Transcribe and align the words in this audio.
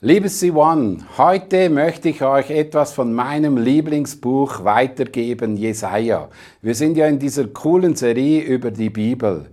Liebes 0.00 0.40
C1, 0.40 1.00
heute 1.18 1.68
möchte 1.68 2.10
ich 2.10 2.22
euch 2.22 2.50
etwas 2.50 2.92
von 2.92 3.12
meinem 3.12 3.56
Lieblingsbuch 3.56 4.62
weitergeben, 4.62 5.56
Jesaja. 5.56 6.28
Wir 6.62 6.76
sind 6.76 6.96
ja 6.96 7.08
in 7.08 7.18
dieser 7.18 7.48
coolen 7.48 7.96
Serie 7.96 8.42
über 8.42 8.70
die 8.70 8.90
Bibel. 8.90 9.46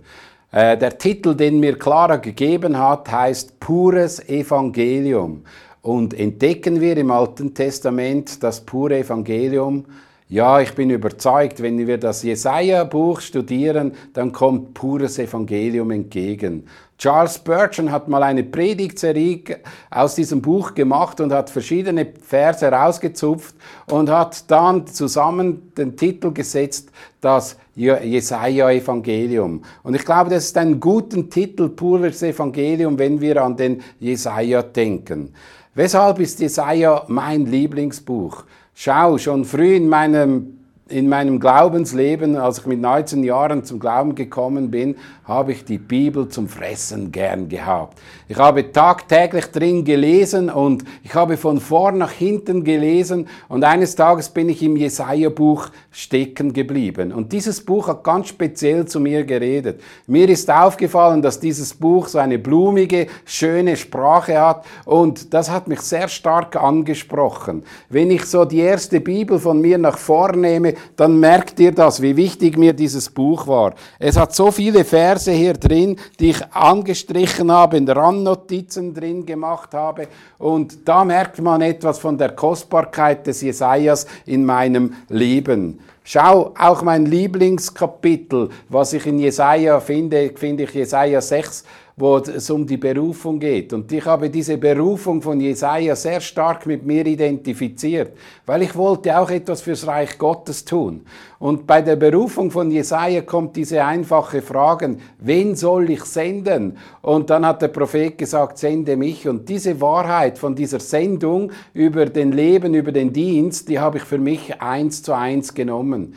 Äh, 0.52 0.78
der 0.78 0.98
Titel, 0.98 1.34
den 1.34 1.58
mir 1.58 1.76
Clara 1.76 2.18
gegeben 2.18 2.78
hat, 2.78 3.10
heißt 3.10 3.58
Pures 3.58 4.20
Evangelium. 4.28 5.42
Und 5.82 6.14
entdecken 6.14 6.80
wir 6.80 6.96
im 6.96 7.10
Alten 7.10 7.52
Testament 7.52 8.40
das 8.40 8.60
pure 8.60 8.98
Evangelium 8.98 9.84
ja, 10.28 10.60
ich 10.60 10.74
bin 10.74 10.90
überzeugt, 10.90 11.62
wenn 11.62 11.86
wir 11.86 11.98
das 11.98 12.24
Jesaja-Buch 12.24 13.20
studieren, 13.20 13.92
dann 14.12 14.32
kommt 14.32 14.74
pures 14.74 15.20
Evangelium 15.20 15.92
entgegen. 15.92 16.66
Charles 16.98 17.36
Spurgeon 17.36 17.92
hat 17.92 18.08
mal 18.08 18.24
eine 18.24 18.42
Predigtserie 18.42 19.60
aus 19.88 20.16
diesem 20.16 20.42
Buch 20.42 20.74
gemacht 20.74 21.20
und 21.20 21.32
hat 21.32 21.48
verschiedene 21.50 22.08
Verse 22.20 22.66
rausgezupft 22.66 23.54
und 23.88 24.10
hat 24.10 24.50
dann 24.50 24.86
zusammen 24.88 25.72
den 25.76 25.96
Titel 25.96 26.32
gesetzt, 26.32 26.90
das 27.20 27.56
Jesaja-Evangelium. 27.76 29.62
Und 29.84 29.94
ich 29.94 30.04
glaube, 30.04 30.30
das 30.30 30.46
ist 30.46 30.56
ein 30.56 30.80
guter 30.80 31.28
Titel, 31.28 31.68
pures 31.68 32.22
Evangelium, 32.22 32.98
wenn 32.98 33.20
wir 33.20 33.44
an 33.44 33.56
den 33.56 33.82
Jesaja 34.00 34.62
denken. 34.62 35.34
Weshalb 35.74 36.18
ist 36.18 36.40
Jesaja 36.40 37.04
mein 37.06 37.44
Lieblingsbuch? 37.44 38.44
Schau, 38.78 39.16
schon 39.16 39.46
früh 39.46 39.74
in 39.74 39.88
meinem 39.88 40.58
in 40.88 41.08
meinem 41.08 41.40
Glaubensleben, 41.40 42.36
als 42.36 42.58
ich 42.58 42.66
mit 42.66 42.78
19 42.78 43.24
Jahren 43.24 43.64
zum 43.64 43.80
Glauben 43.80 44.14
gekommen 44.14 44.70
bin, 44.70 44.96
habe 45.26 45.52
ich 45.52 45.64
die 45.64 45.78
Bibel 45.78 46.28
zum 46.28 46.48
Fressen 46.48 47.10
gern 47.10 47.48
gehabt. 47.48 47.98
Ich 48.28 48.36
habe 48.36 48.70
tagtäglich 48.70 49.46
drin 49.46 49.84
gelesen 49.84 50.50
und 50.50 50.84
ich 51.02 51.14
habe 51.14 51.36
von 51.36 51.60
vorn 51.60 51.98
nach 51.98 52.12
hinten 52.12 52.62
gelesen 52.62 53.26
und 53.48 53.64
eines 53.64 53.96
Tages 53.96 54.28
bin 54.28 54.48
ich 54.48 54.62
im 54.62 54.76
Jesaja-Buch 54.76 55.68
stecken 55.90 56.52
geblieben. 56.52 57.12
Und 57.12 57.32
dieses 57.32 57.64
Buch 57.64 57.88
hat 57.88 58.04
ganz 58.04 58.28
speziell 58.28 58.86
zu 58.86 59.00
mir 59.00 59.24
geredet. 59.24 59.80
Mir 60.06 60.28
ist 60.28 60.48
aufgefallen, 60.48 61.22
dass 61.22 61.40
dieses 61.40 61.74
Buch 61.74 62.06
so 62.06 62.18
eine 62.18 62.38
blumige, 62.38 63.08
schöne 63.24 63.76
Sprache 63.76 64.40
hat 64.40 64.64
und 64.84 65.34
das 65.34 65.50
hat 65.50 65.66
mich 65.66 65.80
sehr 65.80 66.06
stark 66.06 66.54
angesprochen. 66.54 67.64
Wenn 67.88 68.12
ich 68.12 68.24
so 68.26 68.44
die 68.44 68.60
erste 68.60 69.00
Bibel 69.00 69.40
von 69.40 69.60
mir 69.60 69.76
nach 69.76 69.98
vorn 69.98 70.40
nehme, 70.40 70.74
dann 70.94 71.18
merkt 71.18 71.58
ihr 71.58 71.72
das, 71.72 72.00
wie 72.00 72.16
wichtig 72.16 72.56
mir 72.56 72.72
dieses 72.72 73.10
Buch 73.10 73.48
war. 73.48 73.74
Es 73.98 74.16
hat 74.16 74.32
so 74.32 74.52
viele 74.52 74.84
Verse 74.84 75.15
hier 75.24 75.54
drin, 75.54 75.96
die 76.20 76.30
ich 76.30 76.52
angestrichen 76.52 77.50
habe, 77.50 77.78
in 77.78 77.88
Randnotizen 77.88 78.94
drin 78.94 79.24
gemacht 79.24 79.72
habe. 79.74 80.08
Und 80.38 80.86
da 80.86 81.04
merkt 81.04 81.40
man 81.40 81.62
etwas 81.62 81.98
von 81.98 82.18
der 82.18 82.30
Kostbarkeit 82.30 83.26
des 83.26 83.40
Jesajas 83.40 84.06
in 84.26 84.44
meinem 84.44 84.94
Leben. 85.08 85.80
Schau, 86.04 86.54
auch 86.56 86.82
mein 86.82 87.04
Lieblingskapitel, 87.04 88.50
was 88.68 88.92
ich 88.92 89.06
in 89.06 89.18
Jesaja 89.18 89.80
finde, 89.80 90.32
finde 90.36 90.62
ich 90.62 90.70
Jesaja 90.70 91.20
6, 91.20 91.64
wo 91.98 92.18
es 92.18 92.50
um 92.50 92.66
die 92.66 92.76
Berufung 92.76 93.38
geht. 93.38 93.72
Und 93.72 93.90
ich 93.90 94.04
habe 94.04 94.28
diese 94.28 94.58
Berufung 94.58 95.22
von 95.22 95.40
Jesaja 95.40 95.96
sehr 95.96 96.20
stark 96.20 96.66
mit 96.66 96.84
mir 96.84 97.06
identifiziert, 97.06 98.12
weil 98.44 98.60
ich 98.60 98.76
wollte 98.76 99.18
auch 99.18 99.30
etwas 99.30 99.62
fürs 99.62 99.86
Reich 99.86 100.18
Gottes 100.18 100.66
tun. 100.66 101.06
Und 101.38 101.66
bei 101.66 101.80
der 101.80 101.96
Berufung 101.96 102.50
von 102.50 102.70
Jesaja 102.70 103.22
kommt 103.22 103.56
diese 103.56 103.82
einfache 103.82 104.42
Frage, 104.42 104.98
wen 105.20 105.56
soll 105.56 105.88
ich 105.88 106.04
senden? 106.04 106.76
Und 107.00 107.30
dann 107.30 107.46
hat 107.46 107.62
der 107.62 107.68
Prophet 107.68 108.18
gesagt, 108.18 108.58
sende 108.58 108.94
mich. 108.98 109.26
Und 109.26 109.48
diese 109.48 109.80
Wahrheit 109.80 110.36
von 110.38 110.54
dieser 110.54 110.80
Sendung 110.80 111.50
über 111.72 112.04
den 112.04 112.32
Leben, 112.32 112.74
über 112.74 112.92
den 112.92 113.14
Dienst, 113.14 113.70
die 113.70 113.78
habe 113.78 113.96
ich 113.96 114.04
für 114.04 114.18
mich 114.18 114.60
eins 114.60 115.02
zu 115.02 115.14
eins 115.14 115.54
genommen. 115.54 116.12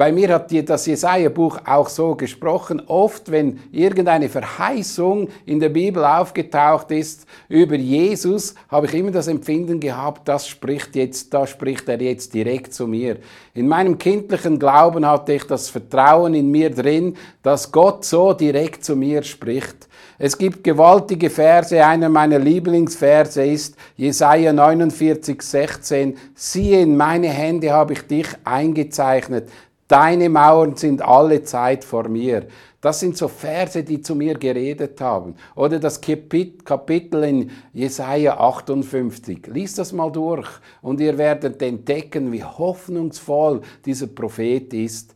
Bei 0.00 0.12
mir 0.12 0.32
hat 0.32 0.50
das 0.66 0.86
Jesaja-Buch 0.86 1.58
auch 1.66 1.90
so 1.90 2.14
gesprochen. 2.14 2.80
Oft, 2.86 3.30
wenn 3.30 3.60
irgendeine 3.70 4.30
Verheißung 4.30 5.28
in 5.44 5.60
der 5.60 5.68
Bibel 5.68 6.02
aufgetaucht 6.02 6.90
ist 6.90 7.26
über 7.50 7.74
Jesus, 7.74 8.54
habe 8.70 8.86
ich 8.86 8.94
immer 8.94 9.10
das 9.10 9.28
Empfinden 9.28 9.78
gehabt, 9.78 10.26
das 10.26 10.48
spricht 10.48 10.96
jetzt, 10.96 11.34
da 11.34 11.46
spricht 11.46 11.86
er 11.90 12.00
jetzt 12.00 12.32
direkt 12.32 12.72
zu 12.72 12.86
mir. 12.86 13.18
In 13.52 13.68
meinem 13.68 13.98
kindlichen 13.98 14.58
Glauben 14.58 15.04
hatte 15.04 15.34
ich 15.34 15.44
das 15.44 15.68
Vertrauen 15.68 16.32
in 16.32 16.50
mir 16.50 16.70
drin, 16.70 17.14
dass 17.42 17.70
Gott 17.70 18.06
so 18.06 18.32
direkt 18.32 18.82
zu 18.82 18.96
mir 18.96 19.22
spricht. 19.22 19.86
Es 20.18 20.38
gibt 20.38 20.64
gewaltige 20.64 21.28
Verse. 21.28 21.84
Einer 21.84 22.08
meiner 22.08 22.38
Lieblingsverse 22.38 23.44
ist 23.44 23.76
Jesaja 23.96 24.52
49, 24.52 25.42
16. 25.42 26.16
Siehe, 26.34 26.80
in 26.80 26.96
meine 26.96 27.28
Hände 27.28 27.70
habe 27.70 27.92
ich 27.92 28.02
dich 28.06 28.28
eingezeichnet. 28.44 29.48
Deine 29.90 30.28
Mauern 30.28 30.76
sind 30.76 31.02
alle 31.02 31.42
Zeit 31.42 31.82
vor 31.82 32.06
mir. 32.08 32.46
Das 32.80 33.00
sind 33.00 33.16
so 33.16 33.26
Verse, 33.26 33.82
die 33.82 34.00
zu 34.00 34.14
mir 34.14 34.34
geredet 34.34 35.00
haben. 35.00 35.34
Oder 35.56 35.80
das 35.80 36.00
Kapitel 36.00 37.24
in 37.24 37.50
Jesaja 37.72 38.38
58. 38.38 39.48
Lies 39.48 39.74
das 39.74 39.92
mal 39.92 40.12
durch 40.12 40.48
und 40.80 41.00
ihr 41.00 41.18
werdet 41.18 41.60
entdecken, 41.60 42.30
wie 42.30 42.44
hoffnungsvoll 42.44 43.62
dieser 43.84 44.06
Prophet 44.06 44.72
ist. 44.74 45.12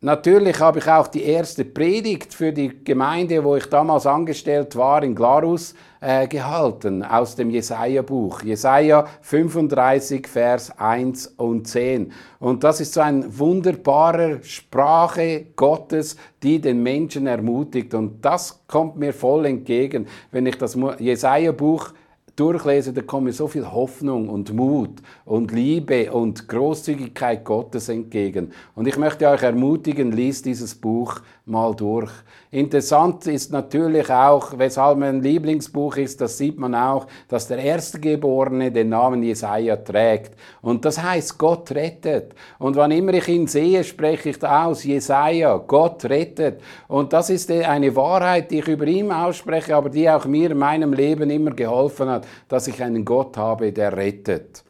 Natürlich 0.00 0.60
habe 0.60 0.78
ich 0.78 0.86
auch 0.86 1.08
die 1.08 1.24
erste 1.24 1.64
Predigt 1.64 2.32
für 2.32 2.52
die 2.52 2.84
Gemeinde, 2.84 3.42
wo 3.42 3.56
ich 3.56 3.66
damals 3.66 4.06
angestellt 4.06 4.76
war, 4.76 5.02
in 5.02 5.16
Glarus, 5.16 5.74
äh, 6.02 6.26
gehalten, 6.26 7.04
aus 7.04 7.36
dem 7.36 7.48
Jesaja-Buch. 7.50 8.42
Jesaja 8.42 9.06
35, 9.20 10.26
Vers 10.26 10.76
1 10.76 11.28
und 11.36 11.68
10. 11.68 12.12
Und 12.40 12.64
das 12.64 12.80
ist 12.80 12.92
so 12.92 13.00
ein 13.00 13.38
wunderbarer 13.38 14.42
Sprache 14.42 15.46
Gottes, 15.54 16.16
die 16.42 16.60
den 16.60 16.82
Menschen 16.82 17.28
ermutigt. 17.28 17.94
Und 17.94 18.24
das 18.24 18.64
kommt 18.66 18.96
mir 18.96 19.12
voll 19.12 19.46
entgegen, 19.46 20.08
wenn 20.32 20.46
ich 20.46 20.58
das 20.58 20.76
Jesaja-Buch 20.98 21.92
durchlese, 22.36 22.92
da 22.92 23.02
kommt 23.02 23.24
mir 23.24 23.32
so 23.32 23.46
viel 23.46 23.70
Hoffnung 23.70 24.28
und 24.28 24.52
Mut 24.52 25.02
und 25.24 25.52
Liebe 25.52 26.10
und 26.12 26.48
Großzügigkeit 26.48 27.44
Gottes 27.44 27.88
entgegen. 27.88 28.52
Und 28.74 28.88
ich 28.88 28.96
möchte 28.96 29.28
euch 29.28 29.42
ermutigen, 29.42 30.12
liest 30.12 30.46
dieses 30.46 30.74
Buch 30.74 31.20
mal 31.44 31.74
durch. 31.74 32.10
Interessant 32.52 33.26
ist 33.26 33.50
natürlich 33.50 34.08
auch, 34.10 34.56
weshalb 34.56 34.98
mein 34.98 35.22
Lieblingsbuch 35.22 35.96
ist, 35.96 36.20
das 36.20 36.38
sieht 36.38 36.58
man 36.58 36.74
auch, 36.74 37.06
dass 37.26 37.48
der 37.48 37.58
Erstgeborene 37.58 38.70
den 38.70 38.90
Namen 38.90 39.22
Jesaja 39.22 39.76
trägt. 39.76 40.34
Und 40.60 40.84
das 40.84 41.02
heißt, 41.02 41.38
Gott 41.38 41.72
rettet. 41.72 42.34
Und 42.58 42.76
wann 42.76 42.92
immer 42.92 43.14
ich 43.14 43.26
ihn 43.26 43.48
sehe, 43.48 43.82
spreche 43.82 44.30
ich 44.30 44.42
aus, 44.44 44.84
Jesaja, 44.84 45.56
Gott 45.56 46.04
rettet. 46.04 46.60
Und 46.86 47.12
das 47.12 47.30
ist 47.30 47.50
eine 47.50 47.96
Wahrheit, 47.96 48.50
die 48.50 48.60
ich 48.60 48.68
über 48.68 48.86
ihn 48.86 49.10
ausspreche, 49.10 49.74
aber 49.74 49.88
die 49.88 50.08
auch 50.08 50.26
mir 50.26 50.52
in 50.52 50.58
meinem 50.58 50.92
Leben 50.92 51.28
immer 51.30 51.50
geholfen 51.50 52.08
hat, 52.08 52.26
dass 52.48 52.68
ich 52.68 52.80
einen 52.82 53.04
Gott 53.04 53.36
habe, 53.36 53.72
der 53.72 53.96
rettet. 53.96 54.62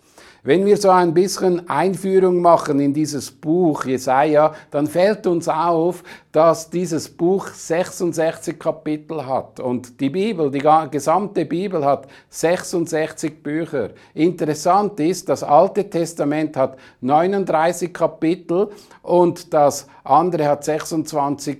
Wenn 0.45 0.67
wir 0.67 0.77
so 0.77 0.91
ein 0.91 1.15
bisschen 1.15 1.69
Einführung 1.69 2.41
machen 2.43 2.81
in 2.81 2.93
dieses 2.93 3.31
Buch 3.31 3.85
Jesaja, 3.85 4.53
dann 4.73 4.89
fällt 4.89 5.25
uns 5.29 5.49
auf, 5.49 6.03
dass 6.33 6.69
dieses 6.69 7.09
Buch 7.09 7.47
66 7.47 8.59
Kapitel 8.59 9.25
hat. 9.25 9.61
Und 9.61 10.01
die 10.01 10.11
Bibel, 10.11 10.51
die 10.51 10.65
gesamte 10.91 11.45
Bibel 11.45 11.85
hat 11.85 12.09
66 12.31 13.41
Bücher. 13.41 13.91
Interessant 14.15 14.99
ist, 14.99 15.29
das 15.29 15.45
Alte 15.45 15.89
Testament 15.89 16.57
hat 16.57 16.77
39 17.03 17.95
Kapitel 17.95 18.71
und 19.03 19.55
das 19.55 19.87
andere 20.03 20.49
hat 20.49 20.65
26, 20.65 21.59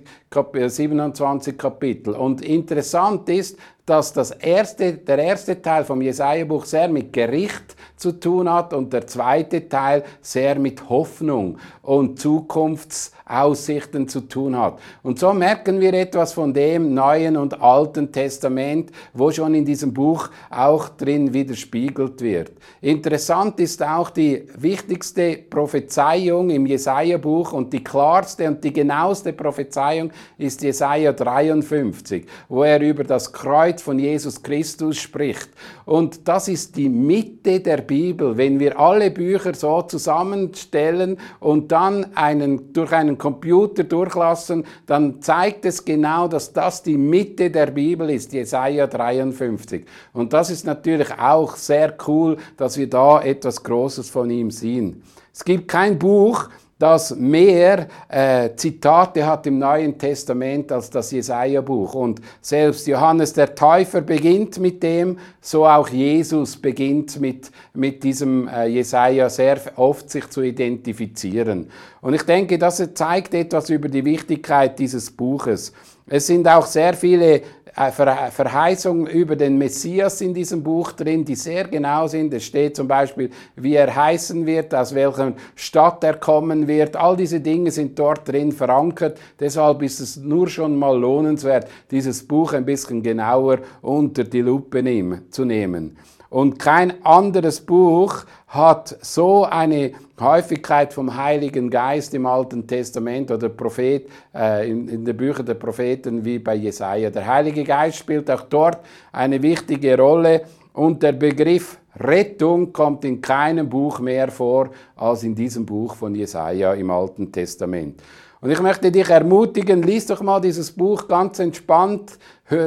27 0.65 1.57
Kapitel. 1.57 2.15
Und 2.15 2.41
interessant 2.41 3.29
ist, 3.29 3.57
dass 3.85 4.13
das 4.13 4.31
erste, 4.31 4.93
der 4.93 5.19
erste 5.19 5.61
Teil 5.61 5.83
vom 5.83 6.01
Jesaja-Buch 6.01 6.65
sehr 6.65 6.87
mit 6.87 7.11
Gericht 7.11 7.75
zu 8.03 8.19
tun 8.19 8.51
hat 8.51 8.73
und 8.73 8.91
der 8.91 9.07
zweite 9.07 9.69
Teil 9.69 10.03
sehr 10.21 10.59
mit 10.59 10.89
Hoffnung 10.89 11.57
und 11.81 12.19
Zukunftsaussichten 12.19 14.09
zu 14.09 14.27
tun 14.27 14.57
hat. 14.57 14.79
Und 15.03 15.19
so 15.19 15.31
merken 15.31 15.79
wir 15.79 15.93
etwas 15.93 16.33
von 16.33 16.53
dem 16.53 16.93
Neuen 16.93 17.37
und 17.37 17.61
Alten 17.61 18.11
Testament, 18.11 18.91
wo 19.13 19.31
schon 19.31 19.55
in 19.55 19.63
diesem 19.63 19.93
Buch 19.93 20.29
auch 20.49 20.89
drin 20.89 21.33
widerspiegelt 21.33 22.19
wird. 22.19 22.51
Interessant 22.81 23.57
ist 23.61 23.81
auch 23.81 24.09
die 24.09 24.49
wichtigste 24.57 25.37
Prophezeiung 25.49 26.49
im 26.49 26.65
Jesaja-Buch 26.65 27.53
und 27.53 27.71
die 27.71 27.85
klarste 27.85 28.49
und 28.49 28.61
die 28.65 28.73
genaueste 28.73 29.31
Prophezeiung 29.31 30.11
ist 30.37 30.61
Jesaja 30.61 31.13
53, 31.13 32.25
wo 32.49 32.63
er 32.63 32.81
über 32.81 33.05
das 33.05 33.31
Kreuz 33.31 33.81
von 33.81 33.97
Jesus 33.97 34.43
Christus 34.43 34.97
spricht. 34.97 35.51
Und 35.85 36.27
das 36.27 36.49
ist 36.49 36.75
die 36.75 36.89
Mitte 36.89 37.61
der 37.61 37.77
Bibel 37.93 38.37
wenn 38.37 38.59
wir 38.59 38.79
alle 38.79 39.11
Bücher 39.11 39.53
so 39.53 39.83
zusammenstellen 39.83 41.17
und 41.39 41.71
dann 41.71 42.15
einen, 42.15 42.73
durch 42.73 42.91
einen 42.91 43.19
Computer 43.19 43.83
durchlassen, 43.83 44.65
dann 44.87 45.21
zeigt 45.21 45.65
es 45.65 45.85
genau, 45.85 46.27
dass 46.27 46.53
das 46.53 46.81
die 46.81 46.97
Mitte 46.97 47.51
der 47.51 47.67
Bibel 47.67 48.09
ist, 48.09 48.33
Jesaja 48.33 48.87
53. 48.87 49.85
Und 50.11 50.33
das 50.33 50.49
ist 50.49 50.65
natürlich 50.65 51.11
auch 51.19 51.55
sehr 51.55 51.95
cool, 52.07 52.37
dass 52.57 52.77
wir 52.77 52.89
da 52.89 53.21
etwas 53.21 53.61
Großes 53.63 54.09
von 54.09 54.29
ihm 54.31 54.49
sehen. 54.49 55.03
Es 55.31 55.43
gibt 55.45 55.67
kein 55.67 55.99
Buch, 55.99 56.49
das 56.83 57.15
mehr 57.15 57.87
äh, 58.09 58.49
Zitate 58.57 59.25
hat 59.25 59.47
im 59.47 59.57
Neuen 59.57 59.97
Testament 59.97 60.69
als 60.69 60.89
das 60.89 61.11
Jesaja-Buch. 61.11 61.93
Und 61.95 62.19
selbst 62.41 62.85
Johannes 62.87 63.31
der 63.31 63.55
Täufer 63.55 64.01
beginnt 64.01 64.59
mit 64.59 64.83
dem, 64.83 65.17
so 65.39 65.65
auch 65.65 65.87
Jesus 65.87 66.57
beginnt 66.57 67.21
mit, 67.21 67.51
mit 67.73 68.03
diesem 68.03 68.49
äh, 68.49 68.65
Jesaja 68.65 69.29
sehr 69.29 69.61
oft 69.77 70.09
sich 70.09 70.29
zu 70.29 70.41
identifizieren. 70.41 71.69
Und 72.01 72.15
ich 72.15 72.23
denke, 72.23 72.57
das 72.57 72.83
zeigt 72.93 73.33
etwas 73.33 73.69
über 73.69 73.87
die 73.87 74.03
Wichtigkeit 74.03 74.77
dieses 74.77 75.09
Buches. 75.09 75.71
Es 76.05 76.27
sind 76.27 76.45
auch 76.49 76.65
sehr 76.65 76.95
viele 76.95 77.43
Verheißungen 77.73 79.07
über 79.07 79.35
den 79.35 79.57
Messias 79.57 80.21
in 80.21 80.33
diesem 80.33 80.61
Buch 80.61 80.91
drin, 80.91 81.25
die 81.25 81.35
sehr 81.35 81.67
genau 81.67 82.07
sind. 82.07 82.33
Es 82.33 82.45
steht 82.45 82.75
zum 82.75 82.87
Beispiel, 82.87 83.31
wie 83.55 83.75
er 83.75 83.95
heißen 83.95 84.45
wird, 84.45 84.75
aus 84.75 84.93
welcher 84.93 85.33
Stadt 85.55 86.03
er 86.03 86.15
kommen 86.15 86.67
wird. 86.67 86.95
All 86.95 87.17
diese 87.17 87.39
Dinge 87.39 87.71
sind 87.71 87.97
dort 87.97 88.27
drin 88.27 88.51
verankert. 88.51 89.19
Deshalb 89.39 89.81
ist 89.81 89.99
es 89.99 90.17
nur 90.17 90.47
schon 90.47 90.77
mal 90.77 90.97
lohnenswert, 90.97 91.67
dieses 91.89 92.27
Buch 92.27 92.53
ein 92.53 92.65
bisschen 92.65 93.01
genauer 93.01 93.59
unter 93.81 94.23
die 94.23 94.41
Lupe 94.41 94.83
zu 95.31 95.43
nehmen. 95.43 95.97
Und 96.33 96.57
kein 96.57 97.05
anderes 97.05 97.61
Buch 97.61 98.25
hat 98.47 98.97
so 99.01 99.43
eine 99.43 99.91
Häufigkeit 100.19 100.91
vom 100.91 101.15
Heiligen 101.15 101.69
Geist 101.69 102.11
im 102.15 102.25
Alten 102.25 102.65
Testament 102.65 103.29
oder 103.29 103.49
Prophet, 103.49 104.09
äh, 104.33 104.67
in, 104.67 104.87
in 104.87 105.05
den 105.05 105.15
Büchern 105.15 105.45
der 105.45 105.53
Propheten 105.53 106.25
wie 106.25 106.39
bei 106.39 106.55
Jesaja. 106.55 107.11
Der 107.11 107.27
Heilige 107.27 107.63
Geist 107.63 107.99
spielt 107.99 108.31
auch 108.31 108.41
dort 108.41 108.79
eine 109.11 109.43
wichtige 109.43 109.95
Rolle 109.95 110.41
und 110.73 111.03
der 111.03 111.11
Begriff 111.11 111.77
Rettung 111.99 112.73
kommt 112.73 113.05
in 113.05 113.21
keinem 113.21 113.69
Buch 113.69 113.99
mehr 113.99 114.29
vor 114.29 114.71
als 114.95 115.21
in 115.21 115.35
diesem 115.35 115.67
Buch 115.67 115.93
von 115.93 116.15
Jesaja 116.15 116.73
im 116.73 116.89
Alten 116.89 117.31
Testament. 117.31 118.01
Und 118.43 118.51
ich 118.51 118.59
möchte 118.59 118.91
dich 118.91 119.09
ermutigen, 119.09 119.83
lies 119.83 120.07
doch 120.07 120.21
mal 120.21 120.41
dieses 120.41 120.69
Buch 120.69 121.07
ganz 121.07 121.39
entspannt, 121.39 122.17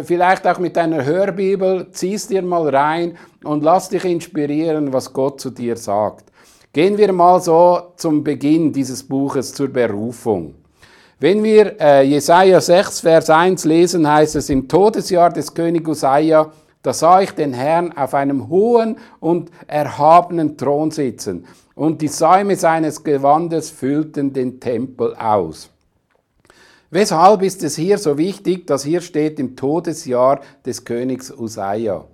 vielleicht 0.05 0.47
auch 0.47 0.59
mit 0.59 0.79
einer 0.79 1.05
Hörbibel, 1.05 1.89
ziehst 1.91 2.31
dir 2.31 2.41
mal 2.41 2.67
rein 2.75 3.19
und 3.45 3.63
lass 3.63 3.91
dich 3.91 4.07
inspirieren, 4.07 4.91
was 4.95 5.13
Gott 5.13 5.39
zu 5.39 5.51
dir 5.51 5.77
sagt. 5.77 6.33
Gehen 6.73 6.97
wir 6.97 7.13
mal 7.13 7.43
so 7.43 7.93
zum 7.97 8.25
Beginn 8.25 8.73
dieses 8.73 9.07
Buches 9.07 9.53
zur 9.53 9.69
Berufung. 9.69 10.55
Wenn 11.21 11.45
wir 11.45 11.79
äh, 11.79 12.09
Jesaja 12.09 12.59
6, 12.59 13.01
Vers 13.01 13.29
1 13.29 13.67
lesen, 13.67 14.11
heißt 14.11 14.37
es, 14.37 14.49
im 14.49 14.67
Todesjahr 14.67 15.29
des 15.29 15.53
König 15.53 15.87
Usaja, 15.87 16.53
da 16.81 16.93
sah 16.95 17.21
ich 17.21 17.33
den 17.33 17.53
Herrn 17.53 17.93
auf 17.93 18.15
einem 18.15 18.49
hohen 18.49 18.97
und 19.21 19.51
erhabenen 19.67 20.57
Thron 20.57 20.91
sitzen 20.91 21.45
und 21.77 22.01
die 22.01 22.09
Säume 22.09 22.57
seines 22.57 23.05
Gewandes 23.05 23.71
füllten 23.71 24.33
den 24.33 24.59
Tempel 24.59 25.15
aus. 25.15 25.71
Weshalb 26.91 27.43
ist 27.43 27.63
es 27.63 27.77
hier 27.77 27.99
so 27.99 28.17
wichtig, 28.17 28.67
dass 28.67 28.83
hier 28.83 29.01
steht 29.01 29.39
im 29.39 29.55
Todesjahr 29.55 30.41
des 30.65 30.85
Königs 30.85 31.31
Usaia? 31.31 32.05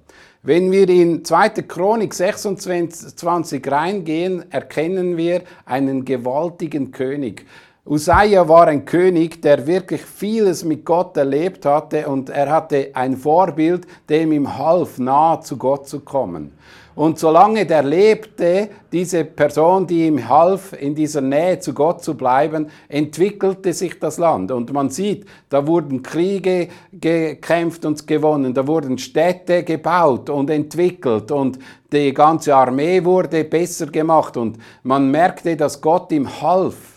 Wenn 0.42 0.72
wir 0.72 0.88
in 0.88 1.24
2. 1.24 1.50
Chronik 1.68 2.12
26 2.12 3.70
reingehen, 3.70 4.50
erkennen 4.50 5.16
wir 5.16 5.42
einen 5.64 6.04
gewaltigen 6.04 6.90
König. 6.90 7.46
Usaia 7.84 8.48
war 8.48 8.66
ein 8.66 8.84
König, 8.84 9.42
der 9.42 9.66
wirklich 9.66 10.02
vieles 10.02 10.64
mit 10.64 10.84
Gott 10.84 11.16
erlebt 11.16 11.64
hatte 11.64 12.08
und 12.08 12.30
er 12.30 12.50
hatte 12.50 12.90
ein 12.94 13.16
Vorbild, 13.16 13.86
dem 14.08 14.32
ihm 14.32 14.58
half, 14.58 14.98
nah 14.98 15.40
zu 15.40 15.56
Gott 15.56 15.88
zu 15.88 16.00
kommen. 16.00 16.52
Und 16.94 17.18
solange 17.18 17.64
der 17.64 17.82
lebte, 17.82 18.68
diese 18.92 19.24
Person, 19.24 19.86
die 19.86 20.06
ihm 20.06 20.28
half, 20.28 20.74
in 20.74 20.94
dieser 20.94 21.22
Nähe 21.22 21.58
zu 21.58 21.72
Gott 21.72 22.04
zu 22.04 22.14
bleiben, 22.14 22.68
entwickelte 22.88 23.72
sich 23.72 23.98
das 23.98 24.18
Land. 24.18 24.50
Und 24.50 24.72
man 24.72 24.90
sieht, 24.90 25.24
da 25.48 25.66
wurden 25.66 26.02
Kriege 26.02 26.68
gekämpft 26.92 27.84
und 27.86 28.06
gewonnen, 28.06 28.52
da 28.52 28.66
wurden 28.66 28.98
Städte 28.98 29.62
gebaut 29.62 30.28
und 30.28 30.50
entwickelt 30.50 31.30
und 31.30 31.58
die 31.90 32.12
ganze 32.12 32.54
Armee 32.54 33.04
wurde 33.04 33.44
besser 33.44 33.86
gemacht 33.86 34.36
und 34.36 34.58
man 34.82 35.10
merkte, 35.10 35.56
dass 35.56 35.80
Gott 35.80 36.10
ihm 36.12 36.40
half 36.40 36.92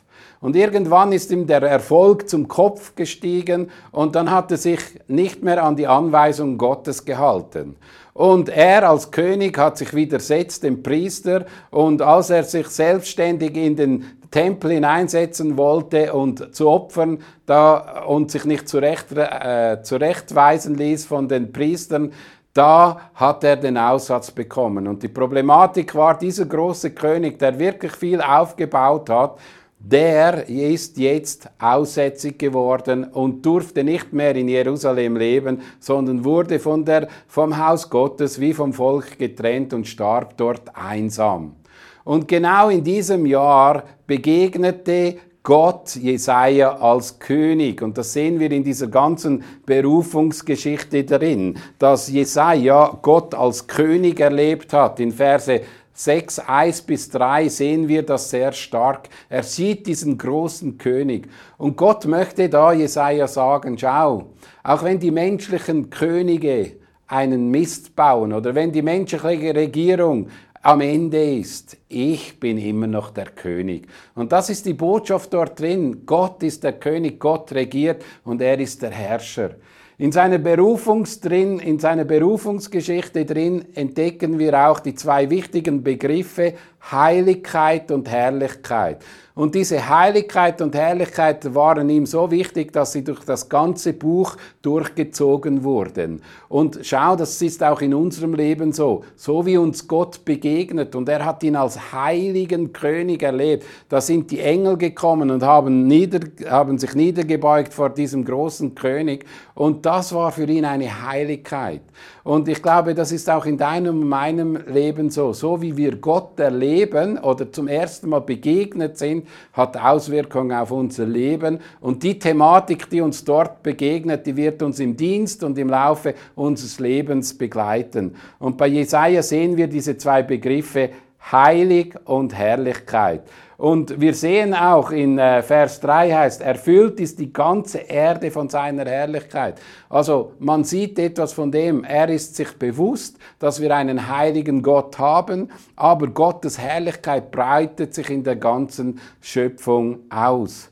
und 0.45 0.55
irgendwann 0.55 1.11
ist 1.11 1.31
ihm 1.31 1.47
der 1.47 1.63
Erfolg 1.63 2.29
zum 2.29 2.47
Kopf 2.47 2.93
gestiegen 2.95 3.71
und 3.91 4.15
dann 4.15 4.29
hat 4.29 4.51
er 4.51 4.57
sich 4.57 4.79
nicht 5.07 5.41
mehr 5.41 5.63
an 5.63 5.75
die 5.75 5.87
Anweisung 5.87 6.59
Gottes 6.59 7.03
gehalten. 7.03 7.77
Und 8.15 8.47
er 8.47 8.89
als 8.89 9.11
König 9.11 9.57
hat 9.57 9.77
sich 9.77 9.93
widersetzt 9.93 10.63
dem 10.63 10.81
Priester 10.81 11.45
und 11.69 12.01
als 12.01 12.29
er 12.29 12.45
sich 12.45 12.67
selbstständig 12.67 13.57
in 13.57 13.75
den 13.75 14.05
Tempel 14.31 14.71
hineinsetzen 14.71 15.57
wollte 15.57 16.13
und 16.13 16.55
zu 16.55 16.69
opfern 16.69 17.19
da, 17.45 18.05
und 18.07 18.31
sich 18.31 18.45
nicht 18.45 18.69
zurecht, 18.69 19.07
äh, 19.11 19.81
zurechtweisen 19.83 20.75
ließ 20.75 21.05
von 21.05 21.27
den 21.27 21.51
Priestern, 21.51 22.13
da 22.53 23.11
hat 23.15 23.43
er 23.43 23.57
den 23.57 23.77
Aussatz 23.77 24.31
bekommen. 24.31 24.87
Und 24.87 25.03
die 25.03 25.09
Problematik 25.09 25.93
war, 25.93 26.17
dieser 26.17 26.45
große 26.45 26.91
König, 26.91 27.37
der 27.37 27.59
wirklich 27.59 27.91
viel 27.91 28.21
aufgebaut 28.21 29.09
hat, 29.09 29.39
der 29.87 30.49
ist 30.49 30.97
jetzt 30.97 31.47
aussätzig 31.59 32.39
geworden 32.39 33.03
und 33.03 33.45
durfte 33.45 33.83
nicht 33.83 34.13
mehr 34.13 34.35
in 34.35 34.47
Jerusalem 34.47 35.15
leben, 35.15 35.61
sondern 35.79 36.25
wurde 36.25 36.57
von 36.59 36.83
der, 36.83 37.07
vom 37.27 37.55
Haus 37.55 37.87
Gottes 37.89 38.39
wie 38.39 38.53
vom 38.53 38.73
Volk 38.73 39.19
getrennt 39.19 39.73
und 39.73 39.87
starb 39.87 40.37
dort 40.37 40.75
einsam. 40.75 41.55
Und 42.03 42.27
genau 42.27 42.69
in 42.69 42.83
diesem 42.83 43.27
Jahr 43.27 43.83
begegnete 44.07 45.17
Gott 45.43 45.95
Jesaja 45.95 46.77
als 46.77 47.19
König. 47.19 47.83
Und 47.83 47.99
das 47.99 48.13
sehen 48.13 48.39
wir 48.39 48.51
in 48.51 48.63
dieser 48.63 48.87
ganzen 48.87 49.43
Berufungsgeschichte 49.67 51.03
drin, 51.03 51.59
dass 51.77 52.09
Jesaja 52.09 52.97
Gott 53.03 53.35
als 53.35 53.67
König 53.67 54.19
erlebt 54.19 54.73
hat. 54.73 54.99
In 54.99 55.11
Verse 55.11 55.61
6, 55.97 56.39
1 56.39 56.81
bis 56.81 57.09
3 57.09 57.47
sehen 57.47 57.87
wir 57.87 58.03
das 58.03 58.29
sehr 58.29 58.51
stark. 58.51 59.07
Er 59.29 59.43
sieht 59.43 59.87
diesen 59.87 60.17
großen 60.17 60.77
König. 60.77 61.29
Und 61.57 61.77
Gott 61.77 62.05
möchte 62.05 62.49
da 62.49 62.73
Jesaja 62.73 63.27
sagen, 63.27 63.77
schau, 63.77 64.33
auch 64.61 64.83
wenn 64.83 64.99
die 64.99 65.11
menschlichen 65.11 65.89
Könige 65.89 66.73
einen 67.07 67.49
Mist 67.49 67.95
bauen 67.95 68.33
oder 68.33 68.53
wenn 68.55 68.73
die 68.73 68.81
menschliche 68.81 69.55
Regierung 69.55 70.27
am 70.61 70.81
Ende 70.81 71.23
ist, 71.23 71.77
ich 71.87 72.41
bin 72.41 72.57
immer 72.57 72.87
noch 72.87 73.11
der 73.11 73.27
König. 73.27 73.87
Und 74.15 74.33
das 74.33 74.49
ist 74.49 74.65
die 74.65 74.73
Botschaft 74.73 75.33
dort 75.33 75.59
drin. 75.59 76.05
Gott 76.05 76.43
ist 76.43 76.63
der 76.65 76.73
König, 76.73 77.21
Gott 77.21 77.53
regiert 77.53 78.03
und 78.25 78.41
er 78.41 78.59
ist 78.59 78.81
der 78.81 78.91
Herrscher. 78.91 79.51
In 79.97 80.11
seiner, 80.11 80.39
Berufungs 80.39 81.21
drin, 81.21 81.57
in 81.59 81.79
seiner 81.79 82.03
Berufungsgeschichte 82.03 83.23
drin 83.23 83.63
entdecken 83.75 84.39
wir 84.39 84.67
auch 84.67 84.81
die 84.81 84.93
zwei 84.93 85.29
wichtigen 85.29 85.83
Begriffe 85.83 86.55
Heiligkeit 86.91 87.91
und 87.91 88.09
Herrlichkeit. 88.09 89.03
Und 89.35 89.53
diese 89.53 89.89
Heiligkeit 89.89 90.61
und 90.61 90.73
Herrlichkeit 90.73 91.53
waren 91.53 91.89
ihm 91.89 92.05
so 92.05 92.31
wichtig, 92.31 92.71
dass 92.71 92.93
sie 92.93 93.03
durch 93.03 93.19
das 93.25 93.49
ganze 93.49 93.91
Buch 93.91 94.37
durchgezogen 94.61 95.65
wurden. 95.65 96.21
Und 96.47 96.79
schau, 96.83 97.17
das 97.17 97.41
ist 97.41 97.61
auch 97.61 97.81
in 97.81 97.93
unserem 97.93 98.33
Leben 98.33 98.71
so. 98.71 99.03
So 99.17 99.45
wie 99.45 99.57
uns 99.57 99.85
Gott 99.85 100.23
begegnet 100.23 100.95
und 100.95 101.09
er 101.09 101.25
hat 101.25 101.43
ihn 101.43 101.57
als 101.57 101.91
heiligen 101.91 102.71
König 102.71 103.23
erlebt. 103.23 103.65
Da 103.89 103.99
sind 103.99 104.31
die 104.31 104.39
Engel 104.39 104.77
gekommen 104.77 105.29
und 105.29 105.43
haben, 105.43 105.85
nieder, 105.85 106.21
haben 106.49 106.77
sich 106.77 106.95
niedergebeugt 106.95 107.73
vor 107.73 107.89
diesem 107.89 108.23
großen 108.23 108.73
König. 108.73 109.25
Und 109.53 109.85
das 109.85 110.13
war 110.13 110.31
für 110.31 110.45
ihn 110.45 110.63
eine 110.63 111.05
Heiligkeit. 111.05 111.81
Und 112.25 112.47
ich 112.47 112.59
glaube, 112.63 112.95
das 112.95 113.11
ist 113.11 113.29
auch 113.29 113.45
in 113.45 113.55
deinem 113.55 114.01
und 114.01 114.09
meinem 114.09 114.57
Leben 114.65 115.11
so. 115.11 115.31
So 115.31 115.61
wie 115.61 115.77
wir 115.77 115.97
Gott 115.97 116.39
erleben 116.39 117.19
oder 117.19 117.51
zum 117.51 117.67
ersten 117.67 118.09
Mal 118.09 118.21
begegnet 118.21 118.97
sind, 118.97 119.27
hat 119.53 119.77
Auswirkungen 119.77 120.57
auf 120.57 120.71
unser 120.71 121.05
Leben. 121.05 121.59
Und 121.81 122.01
die 122.01 122.17
Thematik, 122.17 122.89
die 122.89 123.01
uns 123.01 123.23
dort 123.23 123.61
begegnet, 123.61 124.25
die 124.25 124.35
wird 124.35 124.63
uns 124.63 124.79
im 124.79 124.97
Dienst 124.97 125.43
und 125.43 125.55
im 125.59 125.69
Laufe 125.69 126.15
unseres 126.33 126.79
Lebens 126.79 127.37
begleiten. 127.37 128.15
Und 128.39 128.57
bei 128.57 128.69
Jesaja 128.69 129.21
sehen 129.21 129.55
wir 129.55 129.67
diese 129.67 129.95
zwei 129.95 130.23
Begriffe 130.23 130.89
heilig 131.31 131.95
und 132.05 132.33
Herrlichkeit. 132.33 133.21
Und 133.57 134.01
wir 134.01 134.13
sehen 134.13 134.53
auch 134.53 134.91
in 134.91 135.17
äh, 135.17 135.41
Vers 135.41 135.79
3 135.79 136.11
heißt, 136.11 136.41
erfüllt 136.41 136.99
ist 136.99 137.19
die 137.19 137.31
ganze 137.31 137.77
Erde 137.77 138.29
von 138.29 138.49
seiner 138.49 138.85
Herrlichkeit. 138.85 139.61
Also 139.87 140.33
man 140.39 140.65
sieht 140.65 140.99
etwas 140.99 141.31
von 141.31 141.51
dem, 141.51 141.85
er 141.85 142.09
ist 142.09 142.35
sich 142.35 142.51
bewusst, 142.59 143.17
dass 143.39 143.61
wir 143.61 143.73
einen 143.73 144.09
heiligen 144.09 144.61
Gott 144.61 144.99
haben, 144.99 145.49
aber 145.77 146.07
Gottes 146.07 146.59
Herrlichkeit 146.59 147.31
breitet 147.31 147.93
sich 147.93 148.09
in 148.09 148.23
der 148.23 148.35
ganzen 148.35 148.99
Schöpfung 149.21 149.99
aus. 150.09 150.69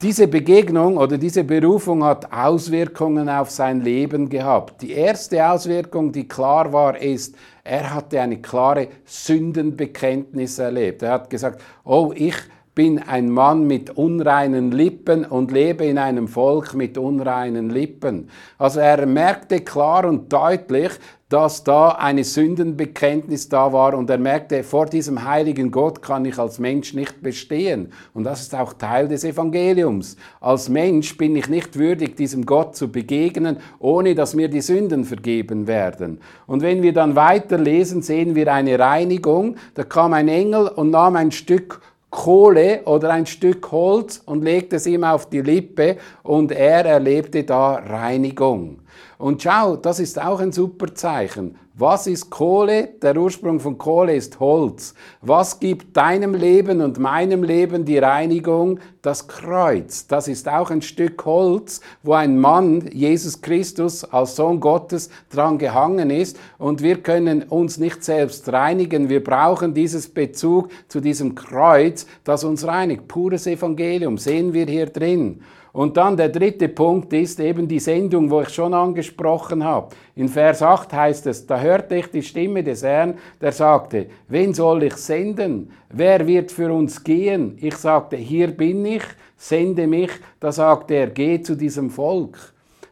Diese 0.00 0.28
Begegnung 0.28 0.96
oder 0.96 1.18
diese 1.18 1.42
Berufung 1.42 2.04
hat 2.04 2.32
Auswirkungen 2.32 3.28
auf 3.28 3.50
sein 3.50 3.80
Leben 3.80 4.28
gehabt. 4.28 4.80
Die 4.82 4.92
erste 4.92 5.50
Auswirkung, 5.50 6.12
die 6.12 6.28
klar 6.28 6.72
war, 6.72 6.96
ist, 6.96 7.34
er 7.64 7.92
hatte 7.92 8.20
eine 8.20 8.40
klare 8.40 8.86
Sündenbekenntnis 9.04 10.60
erlebt. 10.60 11.02
Er 11.02 11.10
hat 11.10 11.30
gesagt, 11.30 11.60
oh, 11.82 12.12
ich 12.14 12.36
bin 12.76 13.00
ein 13.00 13.28
Mann 13.28 13.66
mit 13.66 13.90
unreinen 13.90 14.70
Lippen 14.70 15.24
und 15.24 15.50
lebe 15.50 15.84
in 15.84 15.98
einem 15.98 16.28
Volk 16.28 16.74
mit 16.74 16.96
unreinen 16.96 17.68
Lippen. 17.68 18.30
Also 18.56 18.78
er 18.78 19.04
merkte 19.04 19.62
klar 19.62 20.04
und 20.04 20.32
deutlich, 20.32 20.92
dass 21.28 21.62
da 21.62 21.90
eine 21.90 22.24
Sündenbekenntnis 22.24 23.50
da 23.50 23.72
war 23.72 23.94
und 23.94 24.08
er 24.08 24.16
merkte, 24.18 24.62
vor 24.62 24.86
diesem 24.86 25.24
heiligen 25.24 25.70
Gott 25.70 26.00
kann 26.00 26.24
ich 26.24 26.38
als 26.38 26.58
Mensch 26.58 26.94
nicht 26.94 27.22
bestehen. 27.22 27.92
Und 28.14 28.24
das 28.24 28.40
ist 28.40 28.54
auch 28.54 28.72
Teil 28.72 29.08
des 29.08 29.24
Evangeliums. 29.24 30.16
Als 30.40 30.70
Mensch 30.70 31.16
bin 31.18 31.36
ich 31.36 31.48
nicht 31.48 31.78
würdig, 31.78 32.16
diesem 32.16 32.46
Gott 32.46 32.76
zu 32.76 32.90
begegnen, 32.90 33.58
ohne 33.78 34.14
dass 34.14 34.34
mir 34.34 34.48
die 34.48 34.62
Sünden 34.62 35.04
vergeben 35.04 35.66
werden. 35.66 36.20
Und 36.46 36.62
wenn 36.62 36.82
wir 36.82 36.94
dann 36.94 37.14
weiterlesen, 37.14 38.00
sehen 38.00 38.34
wir 38.34 38.52
eine 38.52 38.78
Reinigung. 38.78 39.56
Da 39.74 39.84
kam 39.84 40.14
ein 40.14 40.28
Engel 40.28 40.68
und 40.68 40.90
nahm 40.90 41.16
ein 41.16 41.30
Stück 41.30 41.82
Kohle 42.10 42.84
oder 42.86 43.10
ein 43.10 43.26
Stück 43.26 43.70
Holz 43.70 44.22
und 44.24 44.42
legte 44.42 44.76
es 44.76 44.86
ihm 44.86 45.04
auf 45.04 45.28
die 45.28 45.42
Lippe 45.42 45.98
und 46.22 46.52
er 46.52 46.86
erlebte 46.86 47.44
da 47.44 47.74
Reinigung. 47.74 48.78
Und 49.18 49.42
schau, 49.42 49.76
das 49.76 49.98
ist 49.98 50.22
auch 50.22 50.38
ein 50.38 50.52
super 50.52 50.94
Zeichen. 50.94 51.56
Was 51.74 52.06
ist 52.06 52.30
Kohle? 52.30 52.88
Der 53.02 53.16
Ursprung 53.16 53.58
von 53.58 53.76
Kohle 53.76 54.14
ist 54.14 54.38
Holz. 54.38 54.94
Was 55.22 55.58
gibt 55.58 55.96
deinem 55.96 56.34
Leben 56.34 56.80
und 56.80 56.98
meinem 57.00 57.42
Leben 57.42 57.84
die 57.84 57.98
Reinigung? 57.98 58.78
Das 59.02 59.26
Kreuz. 59.26 60.06
Das 60.06 60.28
ist 60.28 60.48
auch 60.48 60.70
ein 60.70 60.82
Stück 60.82 61.24
Holz, 61.24 61.80
wo 62.04 62.12
ein 62.12 62.38
Mann, 62.38 62.88
Jesus 62.92 63.40
Christus, 63.40 64.04
als 64.04 64.36
Sohn 64.36 64.60
Gottes 64.60 65.10
dran 65.30 65.58
gehangen 65.58 66.10
ist. 66.10 66.38
Und 66.58 66.80
wir 66.82 67.00
können 67.02 67.42
uns 67.42 67.78
nicht 67.78 68.04
selbst 68.04 68.52
reinigen. 68.52 69.08
Wir 69.08 69.22
brauchen 69.22 69.74
dieses 69.74 70.08
Bezug 70.08 70.68
zu 70.88 71.00
diesem 71.00 71.34
Kreuz, 71.34 72.06
das 72.22 72.44
uns 72.44 72.66
reinigt. 72.66 73.08
Pures 73.08 73.48
Evangelium 73.48 74.16
sehen 74.16 74.52
wir 74.52 74.66
hier 74.66 74.86
drin. 74.86 75.42
Und 75.72 75.96
dann 75.96 76.16
der 76.16 76.30
dritte 76.30 76.68
Punkt 76.68 77.12
ist 77.12 77.40
eben 77.40 77.68
die 77.68 77.78
Sendung, 77.78 78.30
wo 78.30 78.40
ich 78.40 78.48
schon 78.48 78.72
angesprochen 78.72 79.62
habe. 79.62 79.94
In 80.16 80.28
Vers 80.28 80.62
8 80.62 80.92
heißt 80.92 81.26
es, 81.26 81.46
da 81.46 81.60
hörte 81.60 81.96
ich 81.96 82.06
die 82.10 82.22
Stimme 82.22 82.62
des 82.62 82.82
Herrn, 82.82 83.18
der 83.40 83.52
sagte, 83.52 84.06
wen 84.28 84.54
soll 84.54 84.84
ich 84.84 84.94
senden? 84.94 85.70
Wer 85.90 86.26
wird 86.26 86.50
für 86.50 86.72
uns 86.72 87.02
gehen? 87.04 87.58
Ich 87.60 87.76
sagte, 87.76 88.16
hier 88.16 88.48
bin 88.48 88.84
ich, 88.84 89.02
sende 89.36 89.86
mich. 89.86 90.10
Da 90.40 90.52
sagte 90.52 90.94
er, 90.94 91.08
geh 91.08 91.40
zu 91.42 91.54
diesem 91.54 91.90
Volk. 91.90 92.36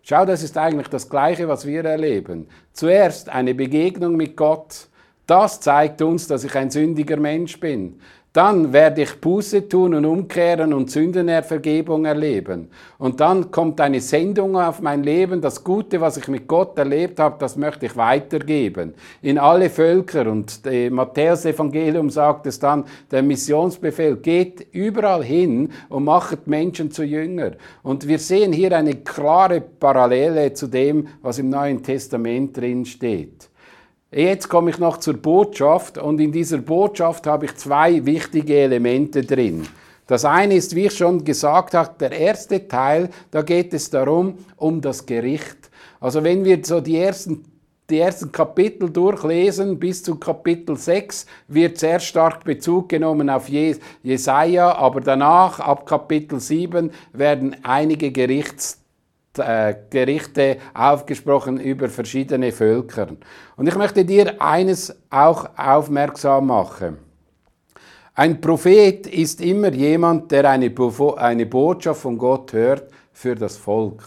Schau, 0.02 0.24
das 0.24 0.42
ist 0.42 0.56
eigentlich 0.56 0.88
das 0.88 1.08
Gleiche, 1.08 1.48
was 1.48 1.66
wir 1.66 1.84
erleben. 1.84 2.46
Zuerst 2.72 3.28
eine 3.28 3.54
Begegnung 3.54 4.16
mit 4.16 4.36
Gott. 4.36 4.86
Das 5.26 5.60
zeigt 5.60 6.00
uns, 6.02 6.28
dass 6.28 6.44
ich 6.44 6.54
ein 6.54 6.70
sündiger 6.70 7.16
Mensch 7.16 7.58
bin 7.58 7.98
dann 8.36 8.74
werde 8.74 9.00
ich 9.02 9.18
Buße 9.18 9.66
tun 9.66 9.94
und 9.94 10.04
umkehren 10.04 10.74
und 10.74 10.90
Sündenervergebung 10.90 12.04
erleben. 12.04 12.68
Und 12.98 13.20
dann 13.20 13.50
kommt 13.50 13.80
eine 13.80 14.00
Sendung 14.02 14.58
auf 14.58 14.82
mein 14.82 15.02
Leben. 15.02 15.40
Das 15.40 15.64
Gute, 15.64 16.02
was 16.02 16.18
ich 16.18 16.28
mit 16.28 16.46
Gott 16.46 16.76
erlebt 16.76 17.18
habe, 17.18 17.36
das 17.38 17.56
möchte 17.56 17.86
ich 17.86 17.96
weitergeben. 17.96 18.92
In 19.22 19.38
alle 19.38 19.70
Völker. 19.70 20.30
Und 20.30 20.60
Matthäus 20.90 21.46
Evangelium 21.46 22.10
sagt 22.10 22.46
es 22.46 22.58
dann, 22.58 22.84
der 23.10 23.22
Missionsbefehl 23.22 24.16
geht 24.16 24.66
überall 24.72 25.24
hin 25.24 25.70
und 25.88 26.04
macht 26.04 26.46
Menschen 26.46 26.90
zu 26.90 27.04
Jünger. 27.04 27.52
Und 27.82 28.06
wir 28.06 28.18
sehen 28.18 28.52
hier 28.52 28.76
eine 28.76 28.96
klare 28.96 29.62
Parallele 29.62 30.52
zu 30.52 30.66
dem, 30.66 31.08
was 31.22 31.38
im 31.38 31.48
Neuen 31.48 31.82
Testament 31.82 32.54
drin 32.54 32.84
steht. 32.84 33.48
Jetzt 34.12 34.48
komme 34.48 34.70
ich 34.70 34.78
noch 34.78 34.98
zur 34.98 35.14
Botschaft 35.14 35.98
und 35.98 36.20
in 36.20 36.30
dieser 36.30 36.58
Botschaft 36.58 37.26
habe 37.26 37.46
ich 37.46 37.56
zwei 37.56 38.06
wichtige 38.06 38.54
Elemente 38.54 39.22
drin. 39.22 39.66
Das 40.06 40.24
eine 40.24 40.54
ist, 40.54 40.76
wie 40.76 40.86
ich 40.86 40.96
schon 40.96 41.24
gesagt 41.24 41.74
habe, 41.74 41.90
der 41.98 42.12
erste 42.12 42.68
Teil, 42.68 43.10
da 43.32 43.42
geht 43.42 43.74
es 43.74 43.90
darum, 43.90 44.38
um 44.56 44.80
das 44.80 45.04
Gericht. 45.04 45.70
Also 45.98 46.22
wenn 46.22 46.44
wir 46.44 46.60
so 46.64 46.80
die 46.80 46.98
ersten, 46.98 47.44
die 47.90 47.98
ersten 47.98 48.30
Kapitel 48.30 48.90
durchlesen, 48.90 49.76
bis 49.80 50.04
zu 50.04 50.14
Kapitel 50.14 50.76
6, 50.76 51.26
wird 51.48 51.78
sehr 51.78 51.98
stark 51.98 52.44
Bezug 52.44 52.88
genommen 52.88 53.28
auf 53.28 53.48
Jesaja, 53.48 54.76
aber 54.76 55.00
danach, 55.00 55.58
ab 55.58 55.84
Kapitel 55.84 56.38
7, 56.38 56.92
werden 57.12 57.56
einige 57.64 58.12
Gerichts 58.12 58.85
Gerichte 59.90 60.58
aufgesprochen 60.74 61.60
über 61.60 61.88
verschiedene 61.88 62.52
Völker. 62.52 63.08
Und 63.56 63.68
ich 63.68 63.76
möchte 63.76 64.04
dir 64.04 64.40
eines 64.40 64.94
auch 65.10 65.48
aufmerksam 65.56 66.46
machen. 66.46 66.98
Ein 68.14 68.40
Prophet 68.40 69.06
ist 69.06 69.42
immer 69.42 69.72
jemand, 69.72 70.32
der 70.32 70.48
eine, 70.48 70.70
Botschaft 70.70 72.00
von 72.00 72.16
Gott 72.16 72.52
hört 72.54 72.90
für 73.12 73.34
das 73.34 73.58
Volk. 73.58 74.02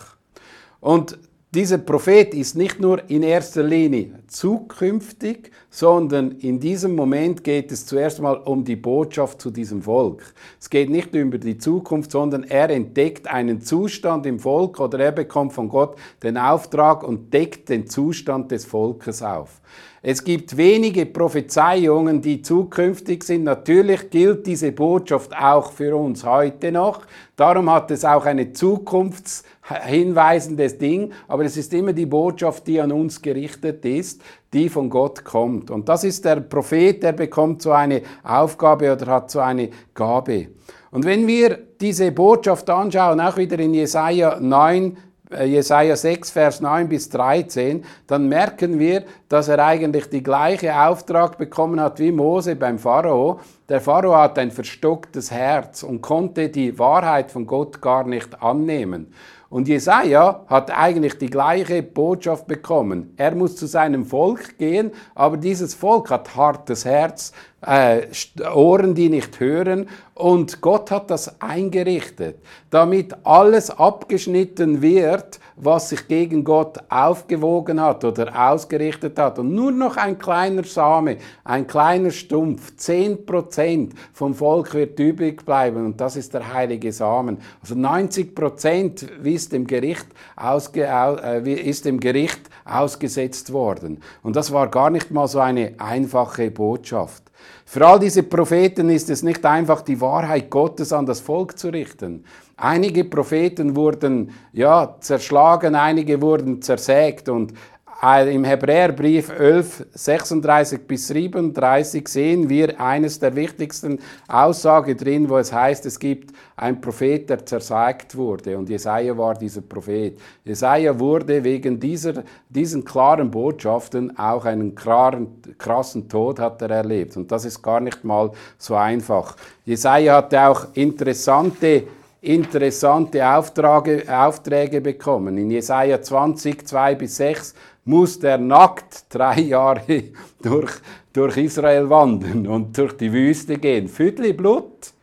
Und 0.79 1.19
dieser 1.51 1.79
Prophet 1.79 2.35
ist 2.35 2.55
nicht 2.55 2.79
nur 2.79 3.09
in 3.09 3.23
erster 3.23 3.63
Linie 3.63 4.19
zukünftig, 4.27 5.51
sondern 5.71 6.33
in 6.33 6.59
diesem 6.59 6.95
Moment 6.95 7.43
geht 7.43 7.71
es 7.71 7.87
zuerst 7.87 8.21
mal 8.21 8.35
um 8.35 8.63
die 8.63 8.75
Botschaft 8.75 9.41
zu 9.41 9.49
diesem 9.49 9.81
Volk. 9.81 10.31
Es 10.59 10.69
geht 10.69 10.91
nicht 10.91 11.15
über 11.15 11.39
die 11.39 11.57
Zukunft, 11.57 12.11
sondern 12.11 12.43
er 12.43 12.69
entdeckt 12.69 13.27
einen 13.27 13.61
Zustand 13.61 14.27
im 14.27 14.37
Volk 14.37 14.79
oder 14.79 14.99
er 14.99 15.11
bekommt 15.11 15.53
von 15.53 15.69
Gott 15.69 15.97
den 16.21 16.37
Auftrag 16.37 17.01
und 17.01 17.33
deckt 17.33 17.69
den 17.69 17.87
Zustand 17.87 18.51
des 18.51 18.65
Volkes 18.65 19.23
auf. 19.23 19.59
Es 20.01 20.23
gibt 20.23 20.55
wenige 20.55 21.05
Prophezeiungen, 21.05 22.21
die 22.21 22.41
zukünftig 22.41 23.21
sind. 23.23 23.43
Natürlich 23.43 24.09
gilt 24.09 24.47
diese 24.47 24.71
Botschaft 24.71 25.35
auch 25.35 25.73
für 25.73 25.97
uns 25.97 26.23
heute 26.23 26.71
noch. 26.71 27.01
Darum 27.35 27.69
hat 27.69 27.91
es 27.91 28.05
auch 28.05 28.25
eine 28.25 28.53
zukunftshinweisendes 28.53 30.77
Ding, 30.77 31.11
aber 31.27 31.43
es 31.43 31.57
ist 31.57 31.73
immer 31.73 31.91
die 31.91 32.05
Botschaft, 32.05 32.65
die 32.67 32.79
an 32.79 32.93
uns 32.93 33.21
gerichtet 33.21 33.83
ist, 33.83 34.21
die 34.53 34.69
von 34.69 34.89
Gott 34.89 35.25
kommt. 35.25 35.69
Und 35.69 35.89
das 35.89 36.05
ist 36.05 36.23
der 36.23 36.37
Prophet, 36.37 37.03
der 37.03 37.11
bekommt 37.11 37.61
so 37.61 37.73
eine 37.73 38.01
Aufgabe 38.23 38.93
oder 38.93 39.05
hat 39.07 39.31
so 39.31 39.39
eine 39.39 39.69
Gabe. 39.93 40.47
Und 40.91 41.05
wenn 41.05 41.27
wir 41.27 41.59
diese 41.79 42.11
Botschaft 42.11 42.69
anschauen, 42.69 43.19
auch 43.19 43.37
wieder 43.37 43.59
in 43.59 43.73
Jesaja 43.73 44.39
9, 44.39 44.85
äh, 44.85 44.91
Jesaja 45.31 45.95
6, 45.95 46.31
Vers 46.31 46.59
9 46.59 46.89
bis 46.89 47.09
13, 47.09 47.85
dann 48.07 48.29
merken 48.29 48.79
wir, 48.79 49.03
dass 49.27 49.47
er 49.47 49.63
eigentlich 49.63 50.09
die 50.09 50.23
gleiche 50.23 50.75
Auftrag 50.75 51.37
bekommen 51.37 51.79
hat 51.79 51.99
wie 51.99 52.11
Mose 52.11 52.55
beim 52.55 52.79
Pharao. 52.79 53.39
Der 53.69 53.79
Pharao 53.79 54.15
hat 54.15 54.39
ein 54.39 54.49
verstocktes 54.49 55.29
Herz 55.29 55.83
und 55.83 56.01
konnte 56.01 56.49
die 56.49 56.79
Wahrheit 56.79 57.29
von 57.29 57.45
Gott 57.45 57.79
gar 57.79 58.05
nicht 58.05 58.41
annehmen. 58.41 59.13
Und 59.49 59.67
Jesaja 59.67 60.45
hat 60.47 60.75
eigentlich 60.75 61.19
die 61.19 61.29
gleiche 61.29 61.83
Botschaft 61.83 62.47
bekommen. 62.47 63.13
Er 63.17 63.35
muss 63.35 63.55
zu 63.55 63.67
seinem 63.67 64.05
Volk 64.05 64.57
gehen, 64.57 64.91
aber 65.13 65.37
dieses 65.37 65.75
Volk 65.75 66.09
hat 66.09 66.35
hartes 66.35 66.85
Herz, 66.85 67.33
äh, 67.61 68.07
Ohren, 68.53 68.95
die 68.95 69.09
nicht 69.09 69.39
hören. 69.39 69.87
Und 70.13 70.59
Gott 70.59 70.91
hat 70.91 71.09
das 71.09 71.39
eingerichtet, 71.41 72.39
damit 72.69 73.15
alles 73.23 73.69
abgeschnitten 73.69 74.81
wird, 74.81 75.39
was 75.55 75.89
sich 75.89 76.09
gegen 76.09 76.43
Gott 76.43 76.77
aufgewogen 76.89 77.81
hat 77.81 78.03
oder 78.03 78.51
ausgerichtet 78.51 79.17
hat. 79.17 79.39
Und 79.39 79.53
nur 79.53 79.71
noch 79.71 79.95
ein 79.95 80.17
kleiner 80.17 80.65
Same, 80.65 81.17
ein 81.45 81.67
kleiner 81.67 82.11
Stumpf, 82.11 82.75
zehn 82.75 83.25
Prozent 83.25 83.93
vom 84.11 84.33
Volk 84.33 84.73
wird 84.73 84.99
übrig 84.99 85.45
bleiben. 85.45 85.85
Und 85.85 86.01
das 86.01 86.17
ist 86.17 86.33
der 86.33 86.53
heilige 86.53 86.91
Samen. 86.91 87.37
Also 87.61 87.75
90 87.75 88.35
Prozent 88.35 89.03
ist 89.23 89.53
dem 89.53 89.67
Gericht, 89.67 90.07
ausge, 90.35 90.85
äh, 90.85 91.69
ist 91.69 91.85
dem 91.85 91.99
Gericht 91.99 92.41
ausgesetzt 92.65 93.53
worden. 93.53 94.01
Und 94.21 94.35
das 94.35 94.51
war 94.51 94.67
gar 94.67 94.89
nicht 94.89 95.11
mal 95.11 95.29
so 95.29 95.39
eine 95.39 95.75
einfache 95.77 96.51
Botschaft. 96.51 97.28
Für 97.71 97.85
all 97.85 97.99
diese 97.99 98.23
Propheten 98.23 98.89
ist 98.89 99.11
es 99.11 99.21
nicht 99.21 99.45
einfach, 99.45 99.83
die 99.83 100.01
Wahrheit 100.01 100.49
Gottes 100.49 100.91
an 100.91 101.05
das 101.05 101.19
Volk 101.19 101.59
zu 101.59 101.69
richten. 101.69 102.23
Einige 102.57 103.03
Propheten 103.03 103.75
wurden 103.75 104.31
ja, 104.53 104.95
zerschlagen, 105.01 105.75
einige 105.75 106.19
wurden 106.19 106.63
zersägt 106.63 107.29
und 107.29 107.53
im 108.01 108.45
Hebräerbrief 108.45 109.29
11, 109.29 109.87
36 109.93 110.87
bis 110.87 111.07
37 111.07 112.07
sehen 112.07 112.49
wir 112.49 112.79
eines 112.79 113.19
der 113.19 113.35
wichtigsten 113.35 113.99
Aussagen 114.25 114.95
drin, 114.95 115.29
wo 115.29 115.37
es 115.37 115.51
heißt, 115.51 115.85
es 115.85 115.99
gibt 115.99 116.33
einen 116.55 116.79
Prophet, 116.79 117.29
der 117.29 117.45
zersagt 117.45 118.15
wurde. 118.15 118.57
Und 118.57 118.69
Jesaja 118.69 119.17
war 119.17 119.33
dieser 119.33 119.59
Prophet. 119.59 120.17
Jesaja 120.45 120.97
wurde 120.97 121.43
wegen 121.43 121.77
dieser, 121.77 122.23
diesen 122.47 122.85
klaren 122.85 123.29
Botschaften 123.29 124.17
auch 124.17 124.45
einen 124.45 124.75
klaren, 124.75 125.41
krassen 125.57 126.07
Tod 126.07 126.39
hat 126.39 126.61
er 126.61 126.69
erlebt. 126.69 127.17
Und 127.17 127.29
das 127.29 127.43
ist 127.43 127.61
gar 127.61 127.81
nicht 127.81 128.05
mal 128.05 128.31
so 128.57 128.75
einfach. 128.75 129.35
Jesaja 129.65 130.15
hatte 130.15 130.41
auch 130.41 130.67
interessante 130.73 131.83
interessante 132.21 133.25
Aufträge, 133.25 134.03
Aufträge 134.09 134.81
bekommen. 134.81 135.37
In 135.37 135.51
Jesaja 135.51 136.01
20, 136.01 136.67
2 136.67 136.95
bis 136.95 137.17
6 137.17 137.55
muss 137.89 138.19
der 138.19 138.37
nackt 138.37 139.05
drei 139.09 139.41
Jahre 139.41 140.03
durch, 140.43 140.73
durch 141.11 141.37
Israel 141.37 141.89
wandern 141.89 142.45
und 142.45 142.77
durch 142.77 142.95
die 142.95 143.11
Wüste 143.11 143.57
gehen. 143.57 143.87
Füdli 143.87 144.31
Blut, 144.31 144.93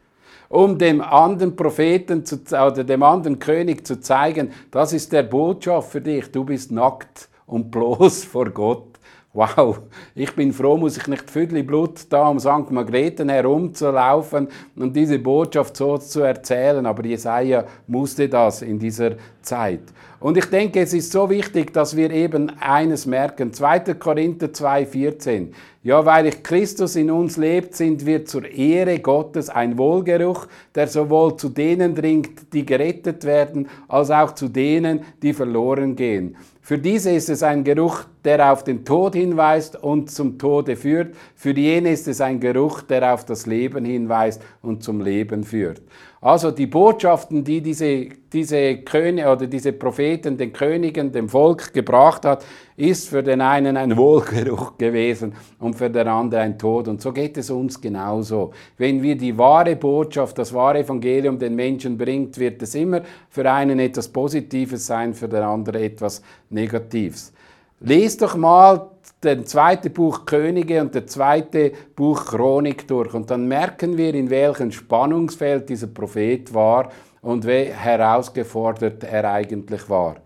um 0.48 0.78
dem 0.78 1.00
anderen 1.00 1.56
Propheten 1.56 2.24
zu, 2.24 2.36
oder 2.50 2.84
dem 2.84 3.02
anderen 3.02 3.40
König 3.40 3.84
zu 3.84 4.00
zeigen, 4.00 4.52
das 4.70 4.92
ist 4.92 5.12
der 5.12 5.24
Botschaft 5.24 5.90
für 5.90 6.00
dich, 6.00 6.30
du 6.30 6.44
bist 6.44 6.70
nackt 6.70 7.28
und 7.46 7.72
bloß 7.72 8.24
vor 8.24 8.50
Gott. 8.50 8.95
Wow, 9.36 9.80
ich 10.14 10.34
bin 10.34 10.50
froh, 10.50 10.78
muss 10.78 10.96
ich 10.96 11.06
nicht 11.08 11.30
Viertel 11.30 11.62
Blut 11.62 12.06
da 12.08 12.26
um 12.28 12.40
St. 12.40 12.70
Margrethen 12.70 13.28
herumzulaufen 13.28 14.48
und 14.76 14.96
diese 14.96 15.18
Botschaft 15.18 15.76
so 15.76 15.98
zu 15.98 16.22
erzählen, 16.22 16.86
aber 16.86 17.04
Jesaja 17.04 17.66
musste 17.86 18.30
das 18.30 18.62
in 18.62 18.78
dieser 18.78 19.16
Zeit. 19.42 19.82
Und 20.20 20.38
ich 20.38 20.46
denke, 20.46 20.80
es 20.80 20.94
ist 20.94 21.12
so 21.12 21.28
wichtig, 21.28 21.74
dass 21.74 21.94
wir 21.94 22.10
eben 22.12 22.50
eines 22.60 23.04
merken. 23.04 23.52
2. 23.52 23.80
Korinther 23.96 24.46
2,14. 24.46 25.48
Ja, 25.82 26.04
weil 26.06 26.30
Christus 26.30 26.96
in 26.96 27.10
uns 27.10 27.36
lebt, 27.36 27.74
sind 27.74 28.06
wir 28.06 28.24
zur 28.24 28.50
Ehre 28.50 28.98
Gottes 29.00 29.50
ein 29.50 29.76
Wohlgeruch, 29.76 30.46
der 30.74 30.88
sowohl 30.88 31.36
zu 31.36 31.50
denen 31.50 31.94
dringt, 31.94 32.54
die 32.54 32.64
gerettet 32.64 33.24
werden, 33.24 33.68
als 33.86 34.10
auch 34.10 34.34
zu 34.34 34.48
denen, 34.48 35.02
die 35.22 35.34
verloren 35.34 35.94
gehen. 35.94 36.36
Für 36.62 36.78
diese 36.78 37.12
ist 37.12 37.28
es 37.28 37.44
ein 37.44 37.62
Geruch, 37.62 38.06
der 38.26 38.52
auf 38.52 38.64
den 38.64 38.84
Tod 38.84 39.14
hinweist 39.14 39.82
und 39.82 40.10
zum 40.10 40.36
Tode 40.36 40.76
führt. 40.76 41.14
Für 41.36 41.52
jene 41.52 41.92
ist 41.92 42.08
es 42.08 42.20
ein 42.20 42.40
Geruch, 42.40 42.82
der 42.82 43.14
auf 43.14 43.24
das 43.24 43.46
Leben 43.46 43.84
hinweist 43.84 44.42
und 44.62 44.82
zum 44.82 45.00
Leben 45.00 45.44
führt. 45.44 45.80
Also 46.20 46.50
die 46.50 46.66
Botschaften, 46.66 47.44
die 47.44 47.60
diese, 47.60 48.08
diese 48.32 48.78
Könige 48.78 49.30
oder 49.30 49.46
diese 49.46 49.72
Propheten 49.72 50.36
den 50.36 50.52
Königen, 50.52 51.12
dem 51.12 51.28
Volk 51.28 51.72
gebracht 51.72 52.24
hat, 52.24 52.44
ist 52.76 53.08
für 53.08 53.22
den 53.22 53.40
einen 53.40 53.76
ein 53.76 53.96
Wohlgeruch 53.96 54.76
gewesen 54.76 55.34
und 55.60 55.76
für 55.76 55.88
den 55.88 56.08
anderen 56.08 56.42
ein 56.42 56.58
Tod. 56.58 56.88
Und 56.88 57.00
so 57.00 57.12
geht 57.12 57.36
es 57.36 57.48
uns 57.48 57.80
genauso. 57.80 58.50
Wenn 58.76 59.04
wir 59.04 59.16
die 59.16 59.38
wahre 59.38 59.76
Botschaft, 59.76 60.36
das 60.38 60.52
wahre 60.52 60.80
Evangelium 60.80 61.38
den 61.38 61.54
Menschen 61.54 61.96
bringt, 61.96 62.36
wird 62.38 62.60
es 62.60 62.74
immer 62.74 63.02
für 63.28 63.48
einen 63.48 63.78
etwas 63.78 64.08
Positives 64.08 64.84
sein, 64.84 65.14
für 65.14 65.28
den 65.28 65.44
anderen 65.44 65.80
etwas 65.80 66.22
Negatives. 66.50 67.32
Lest 67.80 68.22
doch 68.22 68.36
mal 68.36 68.90
den 69.22 69.44
zweiten 69.44 69.92
Buch 69.92 70.24
Könige 70.24 70.80
und 70.80 70.94
der 70.94 71.06
zweite 71.06 71.72
Buch 71.94 72.24
Chronik 72.24 72.88
durch 72.88 73.12
und 73.12 73.30
dann 73.30 73.46
merken 73.46 73.98
wir, 73.98 74.14
in 74.14 74.30
welchem 74.30 74.72
Spannungsfeld 74.72 75.68
dieser 75.68 75.88
Prophet 75.88 76.54
war 76.54 76.90
und 77.20 77.46
wie 77.46 77.64
herausgefordert 77.64 79.04
er 79.04 79.30
eigentlich 79.30 79.90
war. 79.90 80.16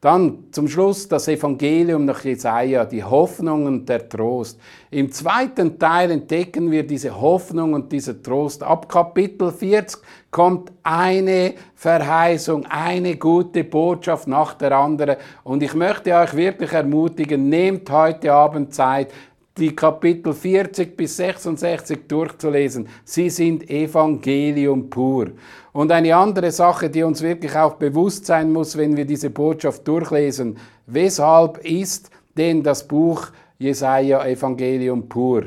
Dann 0.00 0.44
zum 0.50 0.66
Schluss 0.66 1.08
das 1.08 1.28
Evangelium 1.28 2.06
nach 2.06 2.24
Jesaja, 2.24 2.86
die 2.86 3.04
Hoffnung 3.04 3.66
und 3.66 3.86
der 3.86 4.08
Trost. 4.08 4.58
Im 4.90 5.12
zweiten 5.12 5.78
Teil 5.78 6.10
entdecken 6.10 6.70
wir 6.70 6.86
diese 6.86 7.20
Hoffnung 7.20 7.74
und 7.74 7.92
dieser 7.92 8.22
Trost. 8.22 8.62
Ab 8.62 8.88
Kapitel 8.88 9.52
40 9.52 10.00
kommt 10.30 10.72
eine 10.82 11.52
Verheißung, 11.74 12.64
eine 12.64 13.16
gute 13.16 13.62
Botschaft 13.62 14.26
nach 14.26 14.54
der 14.54 14.72
anderen. 14.72 15.16
Und 15.44 15.62
ich 15.62 15.74
möchte 15.74 16.14
euch 16.14 16.34
wirklich 16.34 16.72
ermutigen, 16.72 17.50
nehmt 17.50 17.90
heute 17.90 18.32
Abend 18.32 18.72
Zeit, 18.72 19.12
die 19.60 19.76
Kapitel 19.76 20.32
40 20.32 20.96
bis 20.96 21.18
66 21.18 22.08
durchzulesen. 22.08 22.88
Sie 23.04 23.28
sind 23.28 23.68
Evangelium 23.68 24.88
pur. 24.88 25.26
Und 25.72 25.92
eine 25.92 26.16
andere 26.16 26.50
Sache, 26.50 26.88
die 26.88 27.02
uns 27.02 27.20
wirklich 27.22 27.54
auch 27.54 27.74
bewusst 27.74 28.26
sein 28.26 28.52
muss, 28.52 28.76
wenn 28.76 28.96
wir 28.96 29.04
diese 29.04 29.30
Botschaft 29.30 29.86
durchlesen, 29.86 30.56
weshalb 30.86 31.58
ist 31.58 32.10
denn 32.36 32.62
das 32.62 32.88
Buch 32.88 33.28
Jesaja 33.58 34.24
Evangelium 34.24 35.08
pur? 35.08 35.44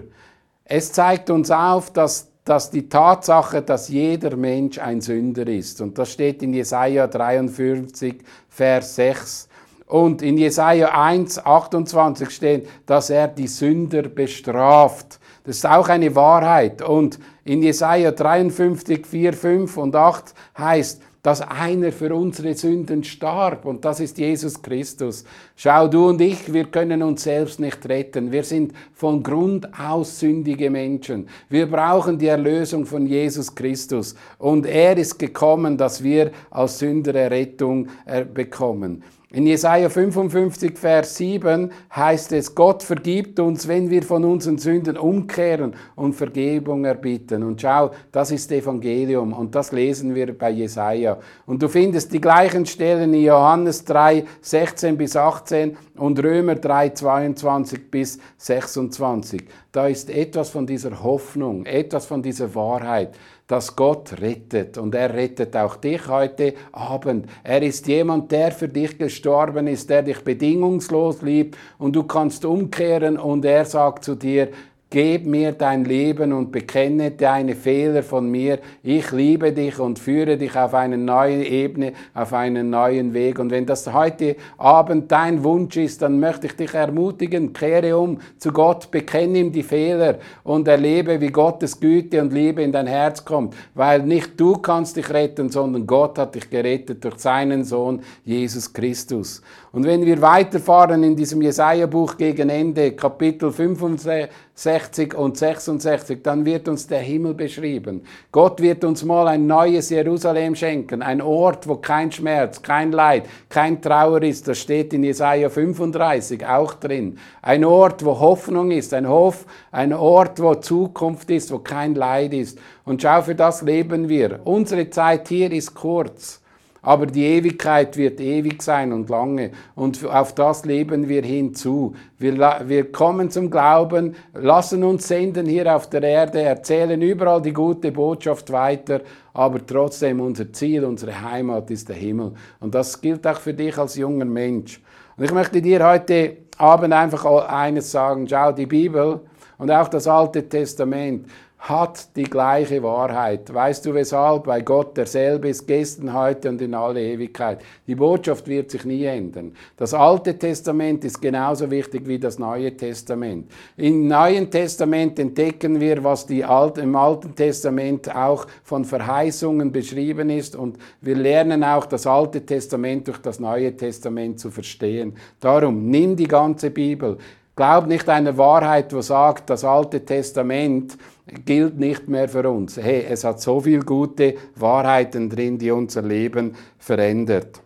Es 0.64 0.92
zeigt 0.92 1.30
uns 1.30 1.50
auf, 1.52 1.92
dass, 1.92 2.30
dass 2.46 2.70
die 2.70 2.88
Tatsache, 2.88 3.64
dass 3.64 3.90
jeder 3.90 4.38
Mensch 4.38 4.78
ein 4.78 5.02
Sünder 5.02 5.48
ist. 5.48 5.82
Und 5.82 5.98
das 5.98 6.12
steht 6.12 6.42
in 6.44 6.54
Jesaja 6.54 7.08
53, 7.08 8.16
Vers 8.48 8.96
6. 8.96 9.50
Und 9.88 10.22
in 10.22 10.38
Jesaja 10.38 10.90
1, 10.90 11.46
28 11.46 12.30
steht, 12.30 12.70
dass 12.86 13.10
er 13.10 13.28
die 13.28 13.48
Sünder 13.48 14.04
bestraft. 14.04 15.20
Das 15.44 15.58
ist 15.58 15.66
auch 15.66 15.90
eine 15.90 16.16
Wahrheit. 16.16 16.82
Und 16.82 17.20
in 17.44 17.62
Jesaja 17.62 18.12
53, 18.12 19.06
4, 19.06 19.34
5 19.34 19.78
und 19.78 19.96
8 19.96 20.34
heißt, 20.58 21.02
dass 21.24 21.40
einer 21.40 21.94
für 21.94 22.14
unsere 22.14 22.54
Sünden 22.54 23.02
starb 23.06 23.64
und 23.64 23.86
das 23.86 24.02
ist 24.02 24.18
Jesus 24.18 24.62
Christus. 24.62 25.24
Schau, 25.56 25.88
du 25.88 26.10
und 26.10 26.20
ich, 26.20 26.52
wir 26.52 26.66
können 26.66 27.02
uns 27.02 27.24
selbst 27.24 27.62
nicht 27.62 27.88
retten. 27.88 28.30
Wir 28.30 28.44
sind 28.44 28.74
von 28.94 29.24
Grund 29.24 29.68
aus 29.80 30.20
sündige 30.20 30.70
Menschen. 30.70 31.30
Wir 31.48 31.66
brauchen 31.66 32.18
die 32.20 32.28
Erlösung 32.28 32.86
von 32.86 33.08
Jesus 33.08 33.56
Christus 33.56 34.16
und 34.38 34.66
er 34.66 34.98
ist 34.98 35.18
gekommen, 35.18 35.78
dass 35.78 36.04
wir 36.04 36.32
als 36.52 36.80
Sünder 36.80 37.16
Errettung 37.16 37.88
äh, 38.06 38.26
bekommen. 38.26 39.02
In 39.36 39.48
Jesaja 39.48 39.90
55, 39.90 40.78
Vers 40.78 41.16
7 41.16 41.72
heißt 41.96 42.34
es, 42.34 42.54
Gott 42.54 42.84
vergibt 42.84 43.40
uns, 43.40 43.68
wenn 43.68 43.90
wir 43.90 44.04
von 44.04 44.24
unseren 44.26 44.60
Sünden 44.60 44.96
umkehren 44.96 45.74
und 45.96 46.14
Vergebung 46.14 46.86
erbitten. 46.86 47.42
Und 47.42 47.60
schau, 47.60 47.90
das 48.12 48.30
ist 48.30 48.52
Evangelium 48.52 49.34
und 49.34 49.56
das 49.56 49.72
lesen 49.72 50.14
wir 50.14 50.38
bei 50.38 50.52
Jesaja. 50.52 51.18
Und 51.48 51.64
du 51.64 51.68
findest 51.68 52.14
die 52.14 52.22
gleichen 52.22 52.68
Stellen 52.68 53.12
in 53.12 53.24
Johannes 53.24 53.84
3, 53.86 54.24
16 54.40 54.98
bis 54.98 55.16
18 55.16 55.78
und 55.96 56.24
Römer 56.24 56.54
3, 56.54 56.90
22 56.90 57.90
bis 57.90 58.20
26. 58.38 59.46
Da 59.74 59.88
ist 59.88 60.10
etwas 60.10 60.52
von 60.52 60.68
dieser 60.68 61.04
Hoffnung, 61.04 61.66
etwas 61.66 62.06
von 62.06 62.22
dieser 62.22 62.54
Wahrheit 62.56 63.16
dass 63.48 63.76
Gott 63.76 64.22
rettet 64.22 64.78
und 64.78 64.96
er 64.96 65.14
rettet 65.14 65.56
auch 65.56 65.76
dich 65.76 66.08
heute 66.08 66.54
Abend. 66.72 67.28
Er 67.44 67.62
ist 67.62 67.88
jemand, 67.88 68.32
der 68.32 68.52
für 68.52 68.70
dich 68.70 68.98
gestorben 68.98 69.68
ist, 69.68 69.90
der 69.90 70.02
dich 70.02 70.24
bedingungslos 70.24 71.22
liebt 71.22 71.58
und 71.78 71.96
du 71.96 72.04
kannst 72.04 72.46
umkehren 72.46 73.18
und 73.20 73.44
er 73.44 73.66
sagt 73.66 74.06
zu 74.06 74.16
dir, 74.16 74.50
Gib 74.94 75.26
mir 75.26 75.54
dein 75.54 75.86
Leben 75.86 76.34
und 76.34 76.52
bekenne 76.52 77.10
deine 77.10 77.56
Fehler 77.56 78.04
von 78.04 78.30
mir. 78.30 78.60
Ich 78.84 79.12
liebe 79.12 79.52
dich 79.52 79.80
und 79.80 79.98
führe 79.98 80.38
dich 80.38 80.56
auf 80.56 80.76
eine 80.76 81.00
neue 81.00 81.44
Ebene, 81.44 81.94
auf 82.14 82.32
einen 82.32 82.70
neuen 82.70 83.12
Weg. 83.16 83.40
Und 83.40 83.50
wenn 83.50 83.66
das 83.66 83.92
heute 83.92 84.36
Abend 84.56 85.12
dein 85.12 85.44
Wunsch 85.44 85.78
ist, 85.78 86.04
dann 86.04 86.20
möchte 86.20 86.46
ich 86.46 86.56
dich 86.56 86.76
ermutigen, 86.76 87.54
kehre 87.54 87.98
um 87.98 88.20
zu 88.38 88.52
Gott, 88.52 88.92
bekenne 88.92 89.40
ihm 89.40 89.52
die 89.52 89.64
Fehler 89.64 90.20
und 90.44 90.68
erlebe, 90.68 91.20
wie 91.20 91.32
Gottes 91.32 91.80
Güte 91.80 92.22
und 92.22 92.32
Liebe 92.32 92.62
in 92.62 92.72
dein 92.72 92.86
Herz 92.86 93.26
kommt. 93.26 93.56
Weil 93.74 94.04
nicht 94.04 94.40
du 94.40 94.58
kannst 94.58 94.96
dich 94.96 95.10
retten, 95.10 95.50
sondern 95.50 95.88
Gott 95.88 96.20
hat 96.20 96.36
dich 96.36 96.48
gerettet 96.52 97.04
durch 97.04 97.18
seinen 97.18 97.64
Sohn 97.64 98.04
Jesus 98.26 98.72
Christus. 98.72 99.42
Und 99.76 99.86
wenn 99.86 100.06
wir 100.06 100.22
weiterfahren 100.22 101.02
in 101.02 101.16
diesem 101.16 101.42
Jesaja-Buch 101.42 102.16
gegen 102.16 102.50
Ende, 102.50 102.92
Kapitel 102.92 103.52
65 103.52 105.16
und 105.16 105.36
66, 105.36 106.22
dann 106.22 106.46
wird 106.46 106.68
uns 106.68 106.86
der 106.86 107.00
Himmel 107.00 107.34
beschrieben. 107.34 108.04
Gott 108.32 108.62
wird 108.62 108.84
uns 108.84 109.04
mal 109.04 109.28
ein 109.28 109.48
neues 109.48 109.90
Jerusalem 109.90 110.54
schenken, 110.54 111.02
ein 111.02 111.24
Ort, 111.24 111.68
wo 111.68 111.78
kein 111.78 112.12
Schmerz, 112.12 112.62
kein 112.62 112.92
Leid, 112.92 113.26
kein 113.50 113.82
Trauer 113.82 114.22
ist. 114.22 114.48
Das 114.48 114.60
steht 114.60 114.94
in 114.94 115.04
Jesaja 115.04 115.50
35 115.50 116.46
auch 116.46 116.76
drin. 116.76 117.18
Ein 117.42 117.66
Ort, 117.66 118.06
wo 118.06 118.20
Hoffnung 118.20 118.70
ist, 118.70 118.94
ein 118.94 119.10
Hof, 119.10 119.48
ein 119.72 119.92
Ort, 119.92 120.40
wo 120.40 120.54
Zukunft 120.54 121.32
ist, 121.32 121.52
wo 121.52 121.58
kein 121.58 121.96
Leid 121.96 122.36
ist. 122.36 122.60
Und 122.86 123.02
schau, 123.02 123.24
für 123.24 123.34
das 123.34 123.64
leben 123.64 124.08
wir. 124.08 124.42
Unsere 124.44 124.92
Zeit 124.92 125.30
hier 125.30 125.52
ist 125.52 125.74
kurz. 125.74 126.43
Aber 126.86 127.06
die 127.06 127.24
Ewigkeit 127.24 127.96
wird 127.96 128.20
ewig 128.20 128.62
sein 128.62 128.92
und 128.92 129.10
lange. 129.10 129.52
Und 129.74 130.06
auf 130.06 130.36
das 130.36 130.66
leben 130.66 131.08
wir 131.08 131.24
hinzu. 131.24 131.96
Wir, 132.20 132.60
wir 132.66 132.92
kommen 132.92 133.32
zum 133.32 133.50
Glauben, 133.50 134.16
lassen 134.34 134.84
uns 134.84 135.08
senden 135.08 135.46
hier 135.46 135.74
auf 135.74 135.90
der 135.90 136.04
Erde, 136.04 136.42
erzählen 136.42 137.02
überall 137.02 137.42
die 137.42 137.54
gute 137.54 137.94
Botschaft 137.94 138.52
weiter. 138.52 139.00
Aber 139.34 139.66
trotzdem 139.66 140.20
unser 140.20 140.52
Ziel, 140.52 140.84
unsere 140.84 141.22
Heimat 141.22 141.72
ist 141.72 141.88
der 141.88 141.96
Himmel. 141.96 142.34
Und 142.60 142.76
das 142.76 143.00
gilt 143.00 143.26
auch 143.26 143.40
für 143.40 143.54
dich 143.54 143.78
als 143.78 143.96
junger 143.96 144.26
Mensch. 144.26 144.82
Und 145.16 145.24
ich 145.24 145.32
möchte 145.32 145.62
dir 145.62 145.88
heute 145.88 146.36
Abend 146.58 146.94
einfach 146.94 147.24
eines 147.48 147.92
sagen, 147.92 148.28
schau, 148.28 148.52
die 148.52 148.66
Bibel 148.66 149.22
und 149.58 149.72
auch 149.72 149.88
das 149.88 150.06
Alte 150.06 150.50
Testament 150.50 151.28
hat 151.64 152.14
die 152.18 152.24
gleiche 152.24 152.84
Wahrheit. 152.84 153.54
Weißt 153.54 153.86
du 153.86 153.94
weshalb? 153.94 154.48
Weil 154.48 154.64
Gott 154.64 154.98
derselbe 154.98 155.48
ist, 155.48 155.66
gestern, 155.66 156.14
heute 156.14 156.50
und 156.50 156.62
in 156.62 156.74
alle 156.74 157.02
Ewigkeit. 157.02 157.60
Die 157.88 157.96
Botschaft 157.96 158.50
wird 158.50 158.70
sich 158.70 158.84
nie 158.84 159.06
ändern. 159.06 159.56
Das 159.78 159.94
Alte 159.94 160.38
Testament 160.38 161.06
ist 161.06 161.22
genauso 161.22 161.72
wichtig 161.72 162.06
wie 162.06 162.20
das 162.20 162.38
Neue 162.38 162.76
Testament. 162.76 163.50
Im 163.78 164.10
Neuen 164.10 164.52
Testament 164.52 165.18
entdecken 165.20 165.80
wir, 165.80 166.04
was 166.04 166.28
Alt 166.30 166.80
im 166.80 166.98
Alten 166.98 167.34
Testament 167.34 168.14
auch 168.14 168.46
von 168.66 168.84
Verheißungen 168.84 169.72
beschrieben 169.72 170.30
ist 170.32 170.58
und 170.58 170.78
wir 171.00 171.16
lernen 171.16 171.64
auch 171.64 171.86
das 171.86 172.06
Alte 172.06 172.46
Testament 172.46 173.08
durch 173.08 173.20
das 173.20 173.40
Neue 173.40 173.74
Testament 173.78 174.38
zu 174.38 174.52
verstehen. 174.52 175.16
Darum, 175.40 175.90
nimm 175.90 176.18
die 176.18 176.28
ganze 176.28 176.72
Bibel. 176.72 177.18
Glaub 177.56 177.86
nicht 177.86 178.10
einer 178.10 178.36
Wahrheit, 178.36 178.92
wo 178.94 179.02
sagt, 179.02 179.50
das 179.50 179.64
Alte 179.64 180.04
Testament 180.04 180.98
gilt 181.46 181.80
nicht 181.80 182.08
mehr 182.08 182.28
für 182.28 182.50
uns. 182.50 182.78
Hey, 182.78 183.06
es 183.10 183.24
hat 183.24 183.42
so 183.42 183.62
viele 183.62 183.84
gute 183.84 184.36
Wahrheiten 184.56 185.30
drin, 185.30 185.58
die 185.58 185.72
unser 185.72 186.02
Leben 186.02 186.56
verändert. 186.78 187.62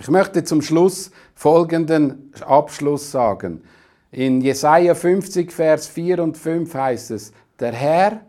Ich 0.00 0.08
möchte 0.08 0.42
zum 0.42 0.62
Schluss 0.62 1.10
folgenden 1.34 2.32
Abschluss 2.40 3.10
sagen. 3.10 3.62
In 4.10 4.40
Jesaja 4.40 4.94
50, 4.94 5.52
Vers 5.52 5.86
4 5.88 6.22
und 6.22 6.36
5 6.36 6.74
heißt 6.74 7.10
es, 7.12 7.32
der 7.60 7.72
Herr 7.72 8.20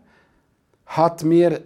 hat 0.86 1.24
mir 1.24 1.62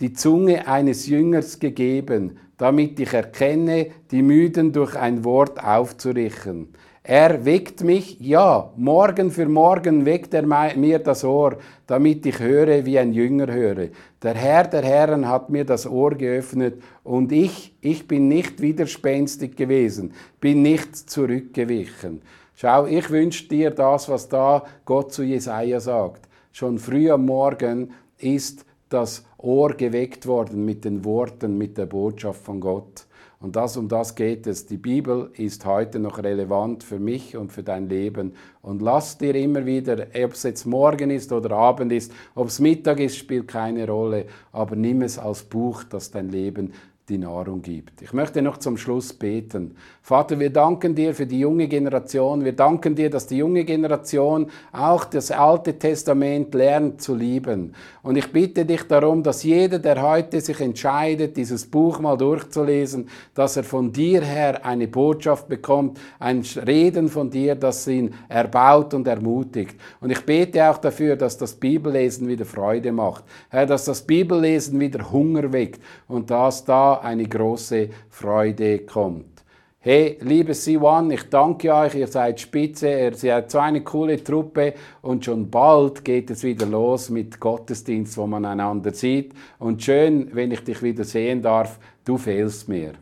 die 0.00 0.12
Zunge 0.12 0.66
eines 0.66 1.06
Jüngers 1.06 1.58
gegeben, 1.58 2.38
damit 2.58 3.00
ich 3.00 3.12
erkenne, 3.12 3.88
die 4.10 4.22
Müden 4.22 4.72
durch 4.72 4.96
ein 4.96 5.24
Wort 5.24 5.62
aufzurichten. 5.62 6.68
Er 7.12 7.44
weckt 7.44 7.82
mich, 7.82 8.20
ja, 8.20 8.70
morgen 8.76 9.32
für 9.32 9.48
morgen 9.48 10.06
weckt 10.06 10.32
er 10.32 10.46
mir 10.76 11.00
das 11.00 11.24
Ohr, 11.24 11.56
damit 11.88 12.24
ich 12.24 12.38
höre, 12.38 12.86
wie 12.86 13.00
ein 13.00 13.12
Jünger 13.12 13.52
höre. 13.52 13.88
Der 14.22 14.34
Herr 14.34 14.68
der 14.68 14.84
Herren 14.84 15.26
hat 15.26 15.50
mir 15.50 15.64
das 15.64 15.88
Ohr 15.88 16.14
geöffnet 16.14 16.80
und 17.02 17.32
ich, 17.32 17.74
ich 17.80 18.06
bin 18.06 18.28
nicht 18.28 18.62
widerspenstig 18.62 19.56
gewesen, 19.56 20.12
bin 20.40 20.62
nicht 20.62 20.94
zurückgewichen. 20.94 22.22
Schau, 22.54 22.86
ich 22.86 23.10
wünsche 23.10 23.48
dir 23.48 23.72
das, 23.72 24.08
was 24.08 24.28
da 24.28 24.62
Gott 24.84 25.12
zu 25.12 25.24
Jesaja 25.24 25.80
sagt. 25.80 26.28
Schon 26.52 26.78
früh 26.78 27.10
am 27.10 27.26
Morgen 27.26 27.90
ist 28.18 28.64
das 28.88 29.24
Ohr 29.36 29.70
geweckt 29.74 30.28
worden 30.28 30.64
mit 30.64 30.84
den 30.84 31.04
Worten, 31.04 31.58
mit 31.58 31.76
der 31.76 31.86
Botschaft 31.86 32.44
von 32.44 32.60
Gott. 32.60 33.04
Und 33.42 33.56
das 33.56 33.78
um 33.78 33.88
das 33.88 34.14
geht 34.16 34.46
es. 34.46 34.66
Die 34.66 34.76
Bibel 34.76 35.30
ist 35.32 35.64
heute 35.64 35.98
noch 35.98 36.18
relevant 36.18 36.84
für 36.84 36.98
mich 36.98 37.38
und 37.38 37.50
für 37.50 37.62
dein 37.62 37.88
Leben. 37.88 38.34
Und 38.60 38.82
lass 38.82 39.16
dir 39.16 39.34
immer 39.34 39.64
wieder, 39.64 40.08
ob 40.22 40.34
es 40.34 40.42
jetzt 40.42 40.66
morgen 40.66 41.08
ist 41.10 41.32
oder 41.32 41.52
Abend 41.52 41.90
ist, 41.90 42.12
ob 42.34 42.48
es 42.48 42.60
Mittag 42.60 43.00
ist, 43.00 43.16
spielt 43.16 43.48
keine 43.48 43.86
Rolle. 43.86 44.26
Aber 44.52 44.76
nimm 44.76 45.00
es 45.00 45.18
als 45.18 45.42
Buch, 45.42 45.84
das 45.84 46.10
dein 46.10 46.28
Leben 46.28 46.74
die 47.10 47.18
Nahrung 47.18 47.60
gibt. 47.60 48.00
Ich 48.02 48.12
möchte 48.12 48.40
noch 48.40 48.58
zum 48.58 48.76
Schluss 48.76 49.12
beten. 49.12 49.74
Vater, 50.00 50.38
wir 50.38 50.50
danken 50.50 50.94
dir 50.94 51.14
für 51.14 51.26
die 51.26 51.40
junge 51.40 51.68
Generation. 51.68 52.44
Wir 52.44 52.54
danken 52.54 52.94
dir, 52.94 53.10
dass 53.10 53.26
die 53.26 53.36
junge 53.36 53.64
Generation 53.64 54.46
auch 54.72 55.04
das 55.04 55.30
Alte 55.30 55.78
Testament 55.78 56.54
lernt 56.54 57.02
zu 57.02 57.14
lieben. 57.14 57.74
Und 58.02 58.16
ich 58.16 58.32
bitte 58.32 58.64
dich 58.64 58.84
darum, 58.84 59.22
dass 59.22 59.42
jeder, 59.42 59.78
der 59.78 60.00
heute 60.00 60.40
sich 60.40 60.60
entscheidet, 60.60 61.36
dieses 61.36 61.66
Buch 61.66 61.98
mal 61.98 62.16
durchzulesen, 62.16 63.08
dass 63.34 63.56
er 63.56 63.64
von 63.64 63.92
dir 63.92 64.22
her 64.22 64.64
eine 64.64 64.88
Botschaft 64.88 65.48
bekommt, 65.48 65.98
ein 66.18 66.42
Reden 66.66 67.08
von 67.08 67.30
dir, 67.30 67.56
das 67.56 67.86
ihn 67.86 68.14
erbaut 68.28 68.94
und 68.94 69.06
ermutigt. 69.06 69.76
Und 70.00 70.10
ich 70.10 70.24
bete 70.24 70.70
auch 70.70 70.78
dafür, 70.78 71.16
dass 71.16 71.36
das 71.36 71.54
Bibellesen 71.54 72.28
wieder 72.28 72.44
Freude 72.44 72.92
macht. 72.92 73.24
Herr, 73.50 73.66
dass 73.66 73.84
das 73.84 74.02
Bibellesen 74.02 74.80
wieder 74.80 75.10
Hunger 75.10 75.52
weckt 75.52 75.80
und 76.08 76.30
dass 76.30 76.64
eine 77.02 77.26
große 77.26 77.88
Freude 78.08 78.80
kommt. 78.80 79.40
Hey, 79.82 80.18
liebe 80.20 80.52
C1, 80.52 81.10
ich 81.10 81.30
danke 81.30 81.72
euch, 81.72 81.94
ihr 81.94 82.06
seid 82.06 82.38
spitze, 82.38 82.90
ihr 82.90 83.14
seid 83.14 83.50
so 83.50 83.58
eine 83.60 83.80
coole 83.80 84.22
Truppe 84.22 84.74
und 85.00 85.24
schon 85.24 85.50
bald 85.50 86.04
geht 86.04 86.30
es 86.30 86.42
wieder 86.42 86.66
los 86.66 87.08
mit 87.08 87.40
Gottesdienst, 87.40 88.18
wo 88.18 88.26
man 88.26 88.44
einander 88.44 88.92
sieht. 88.92 89.32
Und 89.58 89.82
schön, 89.82 90.28
wenn 90.34 90.50
ich 90.50 90.62
dich 90.64 90.82
wieder 90.82 91.04
sehen 91.04 91.40
darf, 91.40 91.78
du 92.04 92.18
fehlst 92.18 92.68
mir. 92.68 92.92